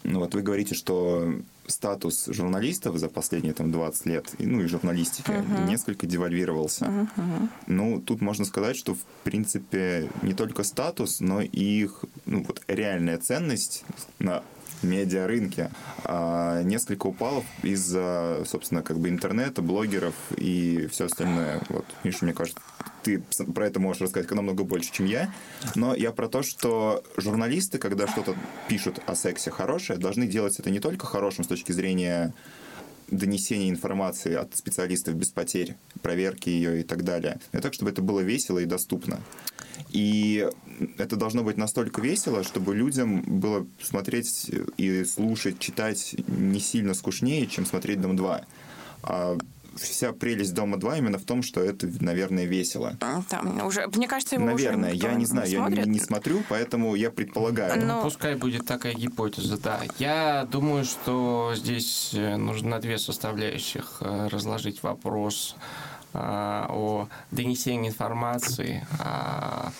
Ну 0.04 0.20
вот 0.20 0.34
вы 0.34 0.42
говорите, 0.42 0.74
что 0.74 1.34
статус 1.66 2.26
журналистов 2.26 2.98
за 2.98 3.08
последние 3.08 3.54
там 3.54 3.72
20 3.72 4.06
лет, 4.06 4.34
ну 4.38 4.60
и 4.60 4.66
журналистики, 4.66 5.30
uh-huh. 5.30 5.66
несколько 5.66 6.06
девальвировался. 6.06 6.84
Uh-huh. 6.84 7.48
Ну, 7.66 8.00
тут 8.00 8.20
можно 8.20 8.44
сказать, 8.44 8.76
что 8.76 8.94
в 8.94 9.02
принципе 9.24 10.10
не 10.22 10.34
только 10.34 10.62
статус, 10.62 11.20
но 11.20 11.40
и 11.40 11.48
их 11.82 12.04
ну, 12.26 12.44
вот, 12.44 12.60
реальная 12.68 13.16
ценность 13.16 13.84
на 14.18 14.42
медиарынке 14.84 15.70
а 16.04 16.62
несколько 16.62 17.06
упало 17.06 17.44
из-за, 17.62 18.42
собственно, 18.46 18.82
как 18.82 18.98
бы 18.98 19.08
интернета, 19.08 19.62
блогеров 19.62 20.14
и 20.36 20.88
все 20.90 21.06
остальное. 21.06 21.60
Вот, 21.68 21.86
Миша, 22.04 22.24
мне 22.24 22.34
кажется, 22.34 22.60
ты 23.02 23.20
про 23.54 23.66
это 23.66 23.80
можешь 23.80 24.02
рассказать 24.02 24.30
намного 24.30 24.64
больше, 24.64 24.92
чем 24.92 25.06
я. 25.06 25.32
Но 25.74 25.94
я 25.94 26.12
про 26.12 26.28
то, 26.28 26.42
что 26.42 27.02
журналисты, 27.16 27.78
когда 27.78 28.06
что-то 28.06 28.34
пишут 28.68 29.00
о 29.06 29.14
сексе 29.14 29.50
хорошее, 29.50 29.98
должны 29.98 30.26
делать 30.26 30.58
это 30.58 30.70
не 30.70 30.80
только 30.80 31.06
хорошим 31.06 31.44
с 31.44 31.48
точки 31.48 31.72
зрения 31.72 32.34
донесения 33.08 33.70
информации 33.70 34.34
от 34.34 34.56
специалистов 34.56 35.14
без 35.14 35.28
потерь, 35.30 35.76
проверки 36.02 36.48
ее 36.48 36.80
и 36.80 36.82
так 36.82 37.04
далее. 37.04 37.38
Но 37.52 37.60
так, 37.60 37.74
чтобы 37.74 37.90
это 37.90 38.02
было 38.02 38.20
весело 38.20 38.58
и 38.58 38.64
доступно. 38.64 39.20
И 39.90 40.48
это 40.98 41.16
должно 41.16 41.42
быть 41.42 41.56
настолько 41.56 42.00
весело, 42.00 42.42
чтобы 42.42 42.74
людям 42.74 43.22
было 43.22 43.66
смотреть 43.80 44.50
и 44.76 45.04
слушать, 45.04 45.58
читать 45.58 46.16
не 46.26 46.60
сильно 46.60 46.94
скучнее, 46.94 47.46
чем 47.46 47.66
смотреть 47.66 48.00
«Дом 48.00 48.16
2». 48.16 48.44
А 49.06 49.38
вся 49.76 50.12
прелесть 50.12 50.54
Дома 50.54 50.76
2 50.76 50.98
именно 50.98 51.18
в 51.18 51.24
том, 51.24 51.42
что 51.42 51.60
это, 51.60 51.88
наверное, 52.00 52.44
весело. 52.44 52.96
Там 53.00 53.66
уже, 53.66 53.86
мне 53.88 54.08
кажется, 54.08 54.36
его 54.36 54.46
Наверное, 54.46 54.94
уже 54.94 55.06
я 55.06 55.14
не 55.14 55.24
знаю, 55.24 55.46
не 55.48 55.54
я 55.54 55.68
не, 55.68 55.90
не 55.90 55.98
смотрю, 55.98 56.42
поэтому 56.48 56.94
я 56.94 57.10
предполагаю. 57.10 57.84
Но... 57.84 57.96
Ну, 57.96 58.02
пускай 58.02 58.34
будет 58.34 58.66
такая 58.66 58.94
гипотеза, 58.94 59.58
да. 59.58 59.80
Я 59.98 60.46
думаю, 60.50 60.84
что 60.84 61.52
здесь 61.56 62.10
э, 62.14 62.36
нужно 62.36 62.80
две 62.80 62.98
составляющих 62.98 63.98
э, 64.00 64.28
разложить 64.30 64.82
вопрос 64.82 65.56
о 66.14 67.08
донесении 67.30 67.90
информации, 67.90 68.86
о 68.98 69.72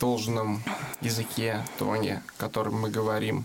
должном 0.00 0.62
языке, 1.00 1.64
тоне, 1.78 2.22
которым 2.36 2.80
мы 2.80 2.90
говорим 2.90 3.44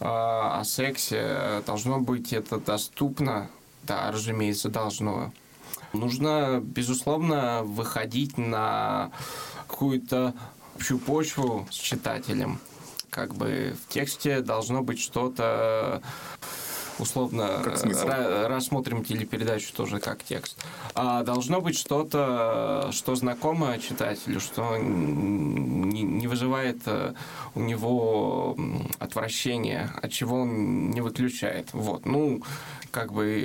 о 0.00 0.62
сексе, 0.64 1.62
должно 1.66 2.00
быть 2.00 2.32
это 2.32 2.58
доступно 2.58 3.48
да, 3.86 4.10
разумеется, 4.10 4.68
должно. 4.68 5.32
Нужно, 5.92 6.60
безусловно, 6.62 7.62
выходить 7.62 8.36
на 8.36 9.10
какую-то 9.68 10.34
общую 10.74 10.98
почву 10.98 11.66
с 11.70 11.74
читателем. 11.74 12.58
Как 13.10 13.34
бы 13.34 13.76
в 13.80 13.92
тексте 13.92 14.40
должно 14.40 14.82
быть 14.82 15.00
что-то 15.00 16.02
условно 16.98 17.62
рассмотрим 18.48 19.04
телепередачу 19.04 19.72
тоже 19.72 19.98
как 19.98 20.22
текст. 20.22 20.56
А 20.94 21.22
должно 21.22 21.60
быть 21.60 21.78
что-то, 21.78 22.90
что 22.92 23.14
знакомо 23.14 23.78
читателю, 23.78 24.40
что 24.40 24.76
не 24.76 26.26
вызывает 26.26 26.82
э, 26.86 27.14
у 27.54 27.60
него 27.60 28.56
отвращения, 28.98 29.92
от 30.02 30.12
чего 30.12 30.40
он 30.40 30.90
не 30.90 31.00
выключает. 31.00 31.72
Вот. 31.72 32.06
Ну, 32.06 32.42
как 32.90 33.12
бы 33.12 33.40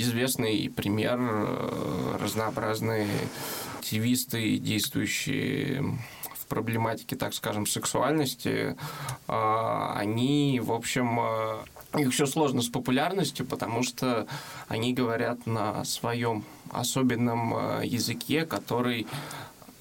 известный 0.00 0.70
пример 0.74 1.18
э, 1.20 2.16
разнообразные 2.20 3.08
активисты, 3.78 4.58
действующие 4.58 5.82
в 6.34 6.46
проблематике, 6.46 7.16
так 7.16 7.34
скажем, 7.34 7.66
сексуальности, 7.66 8.76
а, 9.26 9.94
они, 9.96 10.60
в 10.62 10.72
общем, 10.72 11.18
э, 11.20 11.56
их 11.98 12.12
все 12.12 12.26
сложно 12.26 12.62
с 12.62 12.68
популярностью, 12.68 13.46
потому 13.46 13.82
что 13.82 14.26
они 14.68 14.94
говорят 14.94 15.46
на 15.46 15.84
своем 15.84 16.44
особенном 16.70 17.54
э, 17.54 17.86
языке, 17.86 18.46
который 18.46 19.06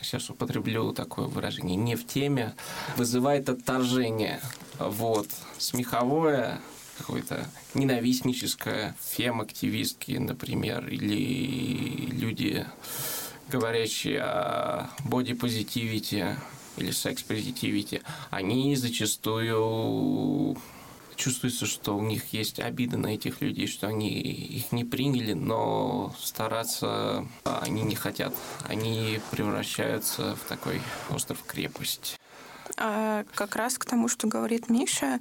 сейчас 0.02 0.30
употреблю 0.30 0.94
такое 0.94 1.28
выражение, 1.28 1.76
не 1.76 1.96
в 1.96 2.06
теме, 2.06 2.54
вызывает 2.98 3.50
отторжение. 3.50 4.42
Вот. 4.80 5.28
Смеховое, 5.58 6.60
какое-то 6.98 7.48
ненавистническое, 7.74 8.96
фем-активистки, 9.02 10.14
например, 10.14 10.88
или 10.88 12.10
люди, 12.12 12.66
говорящие 13.50 14.22
о 14.22 14.90
бодипозитивите 15.06 16.38
или 16.78 16.92
секс-позитивите, 16.92 18.02
они 18.30 18.76
зачастую 18.76 20.58
чувствуется, 21.22 21.66
что 21.66 21.96
у 21.96 22.02
них 22.02 22.34
есть 22.34 22.60
обида 22.60 22.98
на 22.98 23.08
этих 23.08 23.42
людей, 23.42 23.68
что 23.68 23.88
они 23.88 24.10
их 24.10 24.72
не 24.72 24.84
приняли, 24.84 25.34
но 25.34 26.14
стараться 26.20 27.28
они 27.44 27.84
не 27.84 27.96
хотят. 27.96 28.34
Они 28.68 29.20
превращаются 29.30 30.36
в 30.36 30.48
такой 30.48 30.82
остров-крепость. 31.10 32.21
А, 32.78 33.24
как 33.36 33.56
раз 33.56 33.78
к 33.78 33.86
тому, 33.86 34.08
что 34.08 34.28
говорит 34.28 34.70
Миша, 34.70 35.20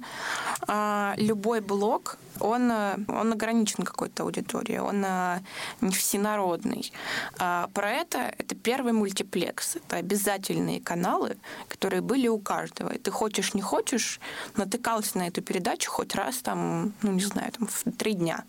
а, 0.67 1.13
любой 1.17 1.61
блог, 1.61 2.17
он, 2.39 2.71
он 2.71 3.33
ограничен 3.33 3.83
какой-то 3.83 4.23
аудиторией, 4.23 4.79
он 4.79 5.03
а, 5.05 5.41
не 5.81 5.91
всенародный. 5.91 6.91
Про 7.37 7.91
это 7.91 8.33
это 8.37 8.55
первый 8.55 8.93
мультиплекс. 8.93 9.75
Это 9.75 9.97
обязательные 9.97 10.81
каналы, 10.81 11.37
которые 11.67 12.01
были 12.01 12.27
у 12.27 12.39
каждого. 12.39 12.89
И 12.89 12.97
ты 12.97 13.11
хочешь, 13.11 13.53
не 13.53 13.61
хочешь, 13.61 14.19
натыкался 14.55 15.17
на 15.17 15.27
эту 15.27 15.41
передачу 15.41 15.91
хоть 15.91 16.15
раз 16.15 16.37
там, 16.37 16.93
ну 17.01 17.11
не 17.11 17.23
знаю, 17.23 17.51
там 17.51 17.67
в 17.67 17.83
три 17.97 18.13
дня 18.13 18.43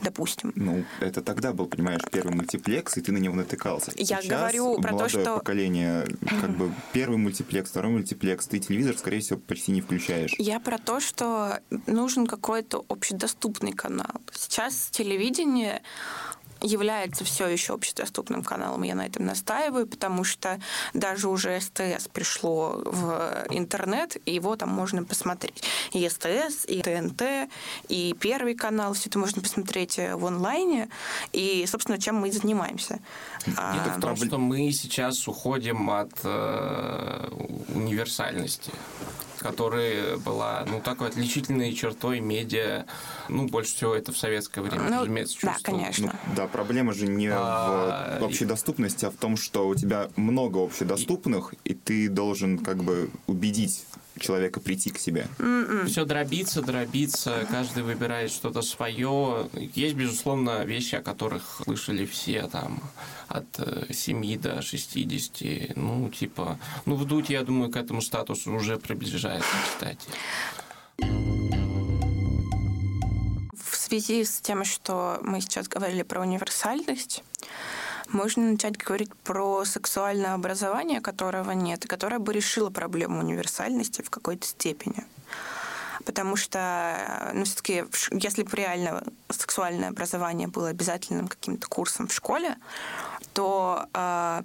допустим. 0.00 0.52
Ну, 0.54 0.84
это 1.00 1.22
тогда 1.22 1.52
был, 1.52 1.66
понимаешь, 1.66 2.02
первый 2.10 2.34
мультиплекс, 2.34 2.96
и 2.96 3.00
ты 3.00 3.12
на 3.12 3.18
него 3.18 3.34
натыкался. 3.34 3.92
Я 3.96 4.20
Сейчас 4.20 4.26
говорю 4.26 4.80
про 4.80 4.96
то, 4.96 5.08
что... 5.08 5.38
поколение, 5.38 6.06
как 6.40 6.50
бы 6.50 6.72
первый 6.92 7.18
мультиплекс, 7.18 7.70
второй 7.70 7.92
мультиплекс, 7.92 8.46
ты 8.46 8.58
телевизор, 8.58 8.96
скорее 8.96 9.20
всего, 9.20 9.38
почти 9.38 9.72
не 9.72 9.80
включаешь. 9.80 10.34
Я 10.38 10.60
про 10.60 10.78
то, 10.78 11.00
что 11.00 11.60
нужен 11.86 12.26
какой-то 12.26 12.84
общедоступный 12.88 13.72
канал. 13.72 14.20
Сейчас 14.32 14.88
телевидение 14.90 15.82
является 16.60 17.24
все 17.24 17.46
еще 17.46 17.74
общедоступным 17.74 18.42
каналом. 18.42 18.82
Я 18.82 18.94
на 18.94 19.06
этом 19.06 19.26
настаиваю, 19.26 19.86
потому 19.86 20.24
что 20.24 20.60
даже 20.94 21.28
уже 21.28 21.60
СТС 21.60 22.08
пришло 22.12 22.82
в 22.84 23.46
интернет, 23.50 24.16
и 24.24 24.34
его 24.34 24.56
там 24.56 24.70
можно 24.70 25.04
посмотреть. 25.04 25.62
И 25.92 26.08
СТС, 26.08 26.64
и 26.66 26.82
ТНТ, 26.82 27.50
и 27.88 28.14
Первый 28.20 28.54
канал, 28.54 28.94
все 28.94 29.08
это 29.08 29.18
можно 29.18 29.42
посмотреть 29.42 29.98
в 29.98 30.26
онлайне. 30.26 30.88
И, 31.32 31.64
собственно, 31.66 31.98
чем 31.98 32.16
мы 32.16 32.28
и 32.28 32.30
занимаемся. 32.30 33.00
А, 33.56 33.74
Дело 33.74 33.96
в 33.96 34.00
том, 34.00 34.16
что 34.16 34.38
мы 34.38 34.70
сейчас 34.72 35.26
уходим 35.28 35.90
от 35.90 36.12
э, 36.24 37.28
универсальности 37.74 38.72
которая 39.38 40.16
была, 40.18 40.64
ну, 40.68 40.80
такой 40.80 41.08
отличительной 41.08 41.72
чертой 41.72 42.20
медиа, 42.20 42.86
ну, 43.28 43.46
больше 43.48 43.74
всего 43.74 43.94
это 43.94 44.12
в 44.12 44.18
советское 44.18 44.60
время, 44.60 44.90
ну, 44.90 45.00
разумеется, 45.00 45.38
Да, 45.42 45.56
конечно. 45.62 46.18
Ну, 46.26 46.34
да, 46.34 46.46
проблема 46.46 46.92
же 46.92 47.06
не 47.06 47.28
а, 47.30 48.18
в 48.20 48.24
общедоступности, 48.24 49.04
а 49.04 49.10
в 49.10 49.16
том, 49.16 49.36
что 49.36 49.68
у 49.68 49.74
тебя 49.74 50.08
много 50.16 50.62
общедоступных, 50.64 51.54
и, 51.64 51.72
и 51.72 51.74
ты 51.74 52.08
должен 52.08 52.58
как 52.58 52.82
бы 52.82 53.10
убедить 53.26 53.84
человека 54.18 54.60
прийти 54.60 54.90
к 54.90 54.98
себе. 54.98 55.26
М-м. 55.38 55.86
Все 55.86 56.04
дробится, 56.04 56.62
дробится, 56.62 57.46
каждый 57.50 57.82
выбирает 57.82 58.30
что-то 58.30 58.62
свое. 58.62 59.48
Есть, 59.74 59.94
безусловно, 59.94 60.64
вещи, 60.64 60.96
о 60.96 61.02
которых 61.02 61.60
слышали 61.64 62.06
все 62.06 62.46
там 62.48 62.80
от 63.28 63.46
7 63.90 64.24
э, 64.24 64.38
до 64.38 64.62
60. 64.62 65.76
Ну, 65.76 66.08
типа, 66.10 66.58
ну, 66.86 66.96
вдуть, 66.96 67.30
я 67.30 67.42
думаю, 67.42 67.70
к 67.70 67.76
этому 67.76 68.00
статусу 68.00 68.52
уже 68.52 68.78
приближается, 68.78 69.48
кстати. 69.64 70.08
В 73.54 73.76
связи 73.76 74.24
с 74.24 74.40
тем, 74.40 74.64
что 74.64 75.18
мы 75.22 75.40
сейчас 75.40 75.68
говорили 75.68 76.02
про 76.02 76.20
универсальность, 76.20 77.22
можно 78.12 78.52
начать 78.52 78.76
говорить 78.76 79.14
про 79.24 79.64
сексуальное 79.64 80.34
образование, 80.34 81.00
которого 81.00 81.50
нет, 81.52 81.86
которое 81.86 82.18
бы 82.18 82.32
решило 82.32 82.70
проблему 82.70 83.18
универсальности 83.20 84.02
в 84.02 84.10
какой-то 84.10 84.46
степени. 84.46 85.04
Потому 86.04 86.36
что, 86.36 87.30
ну, 87.34 87.44
все-таки, 87.44 87.84
если 88.12 88.42
бы 88.42 88.56
реально 88.56 89.04
сексуальное 89.28 89.90
образование 89.90 90.48
было 90.48 90.68
обязательным 90.68 91.28
каким-то 91.28 91.68
курсом 91.68 92.08
в 92.08 92.14
школе, 92.14 92.56
то 93.34 93.86
э, 93.92 94.42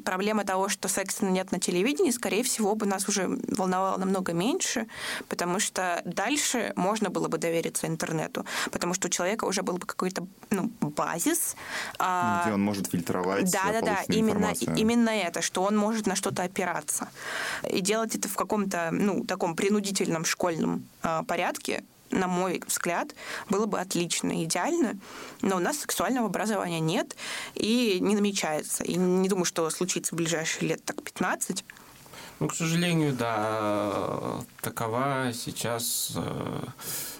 проблема 0.00 0.44
того, 0.44 0.68
что 0.68 0.88
секса 0.88 1.24
нет 1.24 1.52
на 1.52 1.58
телевидении, 1.58 2.10
скорее 2.10 2.42
всего, 2.42 2.74
бы 2.74 2.86
нас 2.86 3.08
уже 3.08 3.28
волновала 3.48 3.98
намного 3.98 4.32
меньше, 4.32 4.86
потому 5.28 5.58
что 5.58 6.02
дальше 6.04 6.72
можно 6.76 7.10
было 7.10 7.28
бы 7.28 7.38
довериться 7.38 7.86
интернету, 7.86 8.44
потому 8.70 8.94
что 8.94 9.08
у 9.08 9.10
человека 9.10 9.44
уже 9.44 9.62
был 9.62 9.78
бы 9.78 9.86
какой-то 9.86 10.26
ну, 10.50 10.70
базис. 10.80 11.56
А 11.98 12.42
Где 12.44 12.54
он 12.54 12.62
может 12.62 12.88
фильтровать 12.88 13.50
Да, 13.52 13.72
да, 13.72 13.80
да, 13.80 13.98
именно, 14.08 14.52
именно 14.76 15.10
это, 15.10 15.42
что 15.42 15.62
он 15.62 15.76
может 15.76 16.06
на 16.06 16.14
что-то 16.14 16.42
опираться. 16.42 17.08
И 17.68 17.80
делать 17.80 18.14
это 18.14 18.28
в 18.28 18.36
каком-то, 18.36 18.90
ну, 18.92 19.24
таком 19.24 19.56
принудительном 19.56 20.24
школьном 20.24 20.84
а, 21.02 21.22
порядке, 21.24 21.84
на 22.12 22.28
мой 22.28 22.62
взгляд, 22.66 23.14
было 23.48 23.66
бы 23.66 23.80
отлично, 23.80 24.44
идеально. 24.44 24.98
Но 25.40 25.56
у 25.56 25.60
нас 25.60 25.78
сексуального 25.78 26.26
образования 26.26 26.80
нет 26.80 27.16
и 27.54 27.98
не 28.00 28.14
намечается. 28.14 28.84
И 28.84 28.94
не 28.96 29.28
думаю, 29.28 29.44
что 29.44 29.68
случится 29.70 30.14
в 30.14 30.18
ближайшие 30.18 30.68
лет 30.68 30.84
так 30.84 31.02
15. 31.02 31.64
Ну, 32.40 32.48
к 32.48 32.54
сожалению, 32.54 33.12
да, 33.12 34.40
такова 34.60 35.30
сейчас 35.32 36.12
э, 36.16 36.60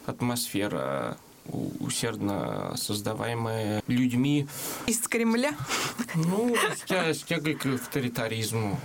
атмосфера 0.07 1.17
усердно 1.47 2.75
создаваемая 2.77 3.83
людьми. 3.87 4.47
Из 4.87 4.99
Кремля? 5.09 5.55
Ну, 6.15 6.55
с, 6.55 6.91
с 6.91 7.23
тягой 7.23 7.55
к 7.55 7.67
авторитаризму. 7.67 8.79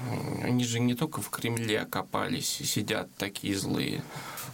Они 0.43 0.63
же 0.63 0.79
не 0.79 0.95
только 0.95 1.21
в 1.21 1.29
Кремле 1.29 1.81
окопались 1.81 2.61
и 2.61 2.65
сидят 2.65 3.09
такие 3.17 3.57
злые. 3.57 4.01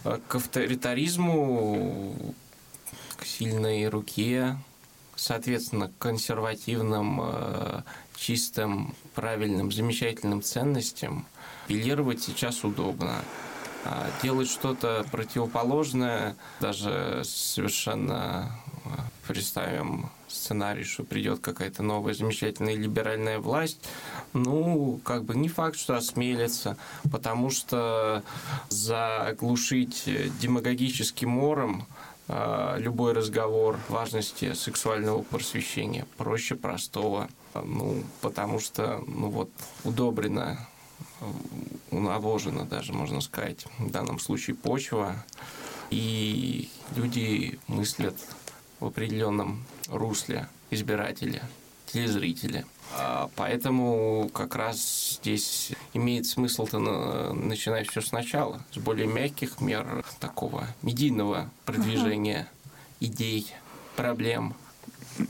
А 0.04 0.20
к 0.26 0.34
авторитаризму, 0.34 2.34
к 3.16 3.24
сильной 3.24 3.88
руке, 3.88 4.56
соответственно, 5.16 5.88
к 5.88 5.98
консервативным, 5.98 7.20
э, 7.22 7.82
чистым, 8.16 8.94
правильным, 9.14 9.72
замечательным 9.72 10.42
ценностям 10.42 11.26
апеллировать 11.64 12.22
сейчас 12.22 12.64
удобно. 12.64 13.22
А 13.84 14.10
делать 14.22 14.48
что-то 14.48 15.04
противоположное, 15.10 16.36
даже 16.60 17.20
совершенно 17.24 18.50
э, 18.86 18.88
представим 19.26 20.10
сценарий, 20.26 20.84
что 20.84 21.04
придет 21.04 21.40
какая-то 21.40 21.82
новая 21.82 22.14
замечательная 22.14 22.76
либеральная 22.76 23.38
власть, 23.38 23.78
ну, 24.32 25.00
как 25.04 25.24
бы 25.24 25.34
не 25.34 25.48
факт, 25.48 25.76
что 25.78 25.96
осмелится, 25.96 26.78
потому 27.12 27.50
что 27.50 28.22
заглушить 28.70 30.04
демагогическим 30.40 31.28
мором 31.28 31.86
э, 32.28 32.76
любой 32.78 33.12
разговор 33.12 33.78
важности 33.88 34.54
сексуального 34.54 35.22
просвещения 35.22 36.06
проще 36.16 36.54
простого. 36.54 37.28
Ну, 37.54 38.02
потому 38.20 38.58
что, 38.58 39.04
ну 39.06 39.28
вот, 39.28 39.48
удобрено 39.84 40.58
навожена 41.90 42.64
даже, 42.64 42.92
можно 42.92 43.20
сказать, 43.20 43.66
в 43.78 43.90
данном 43.90 44.18
случае 44.18 44.56
почва, 44.56 45.24
и 45.90 46.68
люди 46.96 47.58
мыслят 47.66 48.16
в 48.80 48.86
определенном 48.86 49.64
русле 49.88 50.48
избиратели, 50.70 51.42
телезрители. 51.86 52.64
А 52.96 53.30
поэтому 53.36 54.30
как 54.32 54.54
раз 54.56 55.18
здесь 55.20 55.72
имеет 55.94 56.26
смысл-то 56.26 56.78
начинать 57.32 57.88
все 57.88 58.00
сначала, 58.00 58.60
с 58.72 58.78
более 58.78 59.06
мягких 59.06 59.60
мер 59.60 60.04
такого 60.20 60.66
медийного 60.82 61.50
продвижения 61.64 62.48
идей, 63.00 63.52
проблем, 63.96 64.54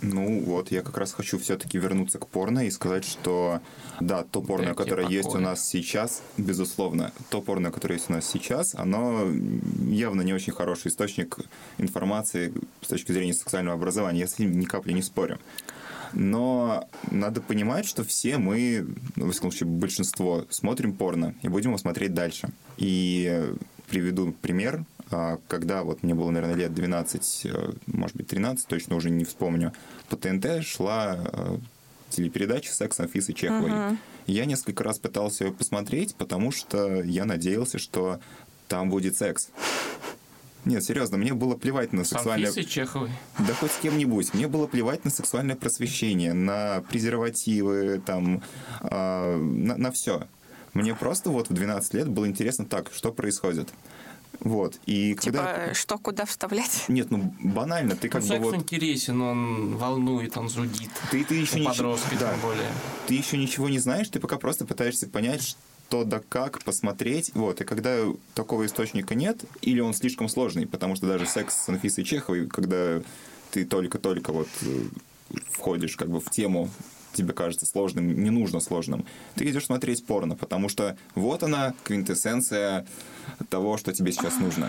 ну 0.02 0.40
вот, 0.40 0.70
я 0.70 0.82
как 0.82 0.96
раз 0.98 1.12
хочу 1.12 1.38
все-таки 1.38 1.78
вернуться 1.78 2.18
к 2.18 2.26
порно 2.26 2.66
и 2.66 2.70
сказать, 2.70 3.04
что 3.04 3.60
да, 4.00 4.24
то 4.24 4.42
порно, 4.42 4.68
да, 4.68 4.74
которое 4.74 5.08
есть 5.08 5.34
у 5.34 5.38
нас 5.38 5.66
сейчас, 5.66 6.22
безусловно, 6.36 7.12
то 7.30 7.40
порно, 7.40 7.70
которое 7.70 7.94
есть 7.94 8.10
у 8.10 8.12
нас 8.12 8.26
сейчас, 8.26 8.74
оно 8.74 9.26
явно 9.86 10.22
не 10.22 10.32
очень 10.32 10.52
хороший 10.52 10.88
источник 10.88 11.38
информации 11.78 12.52
с 12.82 12.88
точки 12.88 13.12
зрения 13.12 13.34
сексуального 13.34 13.76
образования, 13.76 14.20
если 14.20 14.44
ни 14.44 14.64
капли 14.64 14.92
не 14.92 15.02
спорим. 15.02 15.38
Но 16.12 16.88
надо 17.10 17.40
понимать, 17.40 17.86
что 17.86 18.04
все 18.04 18.38
мы, 18.38 18.86
ну, 19.16 19.26
в 19.26 19.34
случае, 19.34 19.68
большинство, 19.68 20.44
смотрим 20.48 20.92
порно 20.92 21.34
и 21.42 21.48
будем 21.48 21.70
его 21.70 21.78
смотреть 21.78 22.14
дальше. 22.14 22.50
И 22.76 23.52
приведу 23.88 24.32
пример. 24.32 24.84
А, 25.14 25.38
когда 25.46 25.84
вот 25.84 26.02
мне 26.02 26.12
было, 26.12 26.30
наверное, 26.30 26.56
лет 26.56 26.74
12, 26.74 27.42
э, 27.44 27.72
может 27.86 28.16
быть, 28.16 28.26
13, 28.26 28.66
точно 28.66 28.96
уже 28.96 29.10
не 29.10 29.24
вспомню, 29.24 29.72
по 30.08 30.16
ТНТ 30.16 30.64
шла 30.64 31.16
э, 31.16 31.58
телепередача 32.10 32.72
«Секс 32.72 32.98
Анфисы 32.98 33.32
Чеховой». 33.32 33.70
Uh-huh. 33.70 33.96
Я 34.26 34.44
несколько 34.44 34.82
раз 34.82 34.98
пытался 34.98 35.44
ее 35.44 35.52
посмотреть, 35.52 36.16
потому 36.16 36.50
что 36.50 37.00
я 37.02 37.26
надеялся, 37.26 37.78
что 37.78 38.18
там 38.66 38.90
будет 38.90 39.16
секс. 39.16 39.50
Нет, 40.64 40.82
серьезно, 40.82 41.16
мне 41.16 41.32
было 41.32 41.54
плевать 41.54 41.92
на 41.92 42.02
сексуальное... 42.04 42.48
Анфисы 42.48 42.68
Чеховой. 42.68 43.10
Да 43.38 43.54
хоть 43.54 43.70
с 43.70 43.78
кем-нибудь. 43.78 44.34
Мне 44.34 44.48
было 44.48 44.66
плевать 44.66 45.04
на 45.04 45.12
сексуальное 45.12 45.54
просвещение, 45.54 46.32
на 46.32 46.82
презервативы, 46.90 48.02
там, 48.04 48.42
э, 48.80 49.36
на, 49.36 49.76
на 49.76 49.92
все. 49.92 50.26
Мне 50.72 50.96
просто 50.96 51.30
вот 51.30 51.50
в 51.50 51.52
12 51.52 51.94
лет 51.94 52.08
было 52.08 52.26
интересно 52.26 52.64
так, 52.64 52.90
что 52.92 53.12
происходит 53.12 53.68
Вот. 54.40 54.78
И 54.86 55.14
типа, 55.14 55.38
когда... 55.38 55.74
что 55.74 55.98
куда 55.98 56.24
вставлять? 56.24 56.84
Нет, 56.88 57.10
ну 57.10 57.34
банально, 57.40 57.96
ты 57.96 58.08
как 58.08 58.22
ну, 58.22 58.28
бы 58.28 58.34
секс 58.34 58.44
вот... 58.44 58.54
интересен, 58.56 59.20
он 59.20 59.76
волнует, 59.76 60.36
он 60.36 60.48
зудит. 60.48 60.90
Ты, 61.10 61.24
ты 61.24 61.34
еще 61.34 61.56
У 61.56 61.58
ничего... 61.58 61.72
подростка 61.72 62.16
да. 62.18 62.32
тем 62.32 62.40
более. 62.40 62.72
Ты 63.06 63.14
еще 63.14 63.36
ничего 63.36 63.68
не 63.68 63.78
знаешь, 63.78 64.08
ты 64.08 64.20
пока 64.20 64.38
просто 64.38 64.64
пытаешься 64.66 65.06
понять, 65.08 65.56
что 65.88 66.04
да 66.04 66.20
как, 66.28 66.62
посмотреть. 66.64 67.30
Вот. 67.34 67.60
И 67.60 67.64
когда 67.64 68.00
такого 68.34 68.66
источника 68.66 69.14
нет, 69.14 69.44
или 69.62 69.80
он 69.80 69.94
слишком 69.94 70.28
сложный, 70.28 70.66
потому 70.66 70.96
что 70.96 71.06
даже 71.06 71.26
секс 71.26 71.54
с 71.54 71.68
Анфисой 71.68 72.04
Чеховой, 72.04 72.46
когда 72.46 73.00
ты 73.52 73.64
только-только 73.64 74.32
вот 74.32 74.48
э, 74.62 74.82
входишь 75.52 75.96
как 75.96 76.08
бы 76.10 76.20
в 76.20 76.28
тему 76.30 76.68
тебе 77.14 77.32
кажется 77.32 77.66
сложным, 77.66 78.06
не 78.06 78.30
нужно 78.30 78.60
сложным, 78.60 79.04
ты 79.34 79.48
идешь 79.48 79.66
смотреть 79.66 80.06
порно, 80.06 80.36
потому 80.36 80.68
что 80.68 80.96
вот 81.14 81.42
она, 81.42 81.74
квинтэссенция 81.84 82.86
того, 83.48 83.76
что 83.76 83.92
тебе 83.92 84.12
сейчас 84.12 84.38
нужно. 84.38 84.68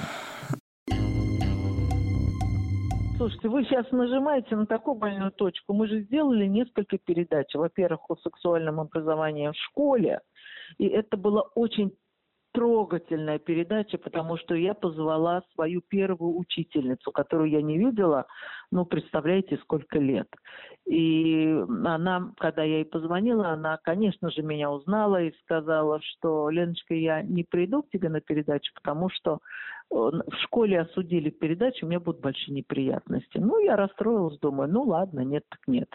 Слушайте, 3.17 3.47
вы 3.47 3.63
сейчас 3.63 3.89
нажимаете 3.91 4.55
на 4.55 4.65
такую 4.65 4.95
больную 4.95 5.31
точку. 5.31 5.73
Мы 5.73 5.87
же 5.87 6.01
сделали 6.01 6.45
несколько 6.47 6.97
передач. 6.97 7.47
Во-первых, 7.53 8.01
о 8.09 8.17
сексуальном 8.17 8.81
образовании 8.81 9.47
в 9.47 9.55
школе. 9.55 10.19
И 10.77 10.85
это 10.85 11.15
было 11.15 11.41
очень 11.55 11.95
трогательная 12.55 13.37
передача, 13.37 13.97
потому 13.97 14.37
что 14.37 14.55
я 14.55 14.73
позвала 14.73 15.43
свою 15.53 15.81
первую 15.81 16.37
учительницу, 16.37 17.11
которую 17.11 17.49
я 17.49 17.61
не 17.61 17.77
видела, 17.77 18.25
ну, 18.71 18.85
представляете, 18.85 19.57
сколько 19.57 19.99
лет. 19.99 20.27
И 20.85 21.63
она, 21.83 22.31
когда 22.37 22.63
я 22.63 22.77
ей 22.77 22.85
позвонила, 22.85 23.49
она, 23.49 23.77
конечно 23.83 24.31
же, 24.31 24.41
меня 24.41 24.71
узнала 24.71 25.21
и 25.21 25.35
сказала, 25.43 25.99
что, 26.01 26.49
Леночка, 26.49 26.93
я 26.93 27.21
не 27.21 27.43
приду 27.43 27.83
к 27.83 27.89
тебе 27.89 28.09
на 28.09 28.21
передачу, 28.21 28.71
потому 28.73 29.09
что 29.09 29.39
в 29.89 30.35
школе 30.43 30.81
осудили 30.81 31.29
передачу, 31.29 31.85
у 31.85 31.89
меня 31.89 31.99
будут 31.99 32.21
большие 32.21 32.55
неприятности. 32.55 33.37
Ну, 33.37 33.59
я 33.59 33.75
расстроилась, 33.75 34.39
думаю, 34.39 34.69
ну 34.69 34.83
ладно, 34.83 35.21
нет 35.21 35.43
так 35.49 35.59
нет. 35.67 35.89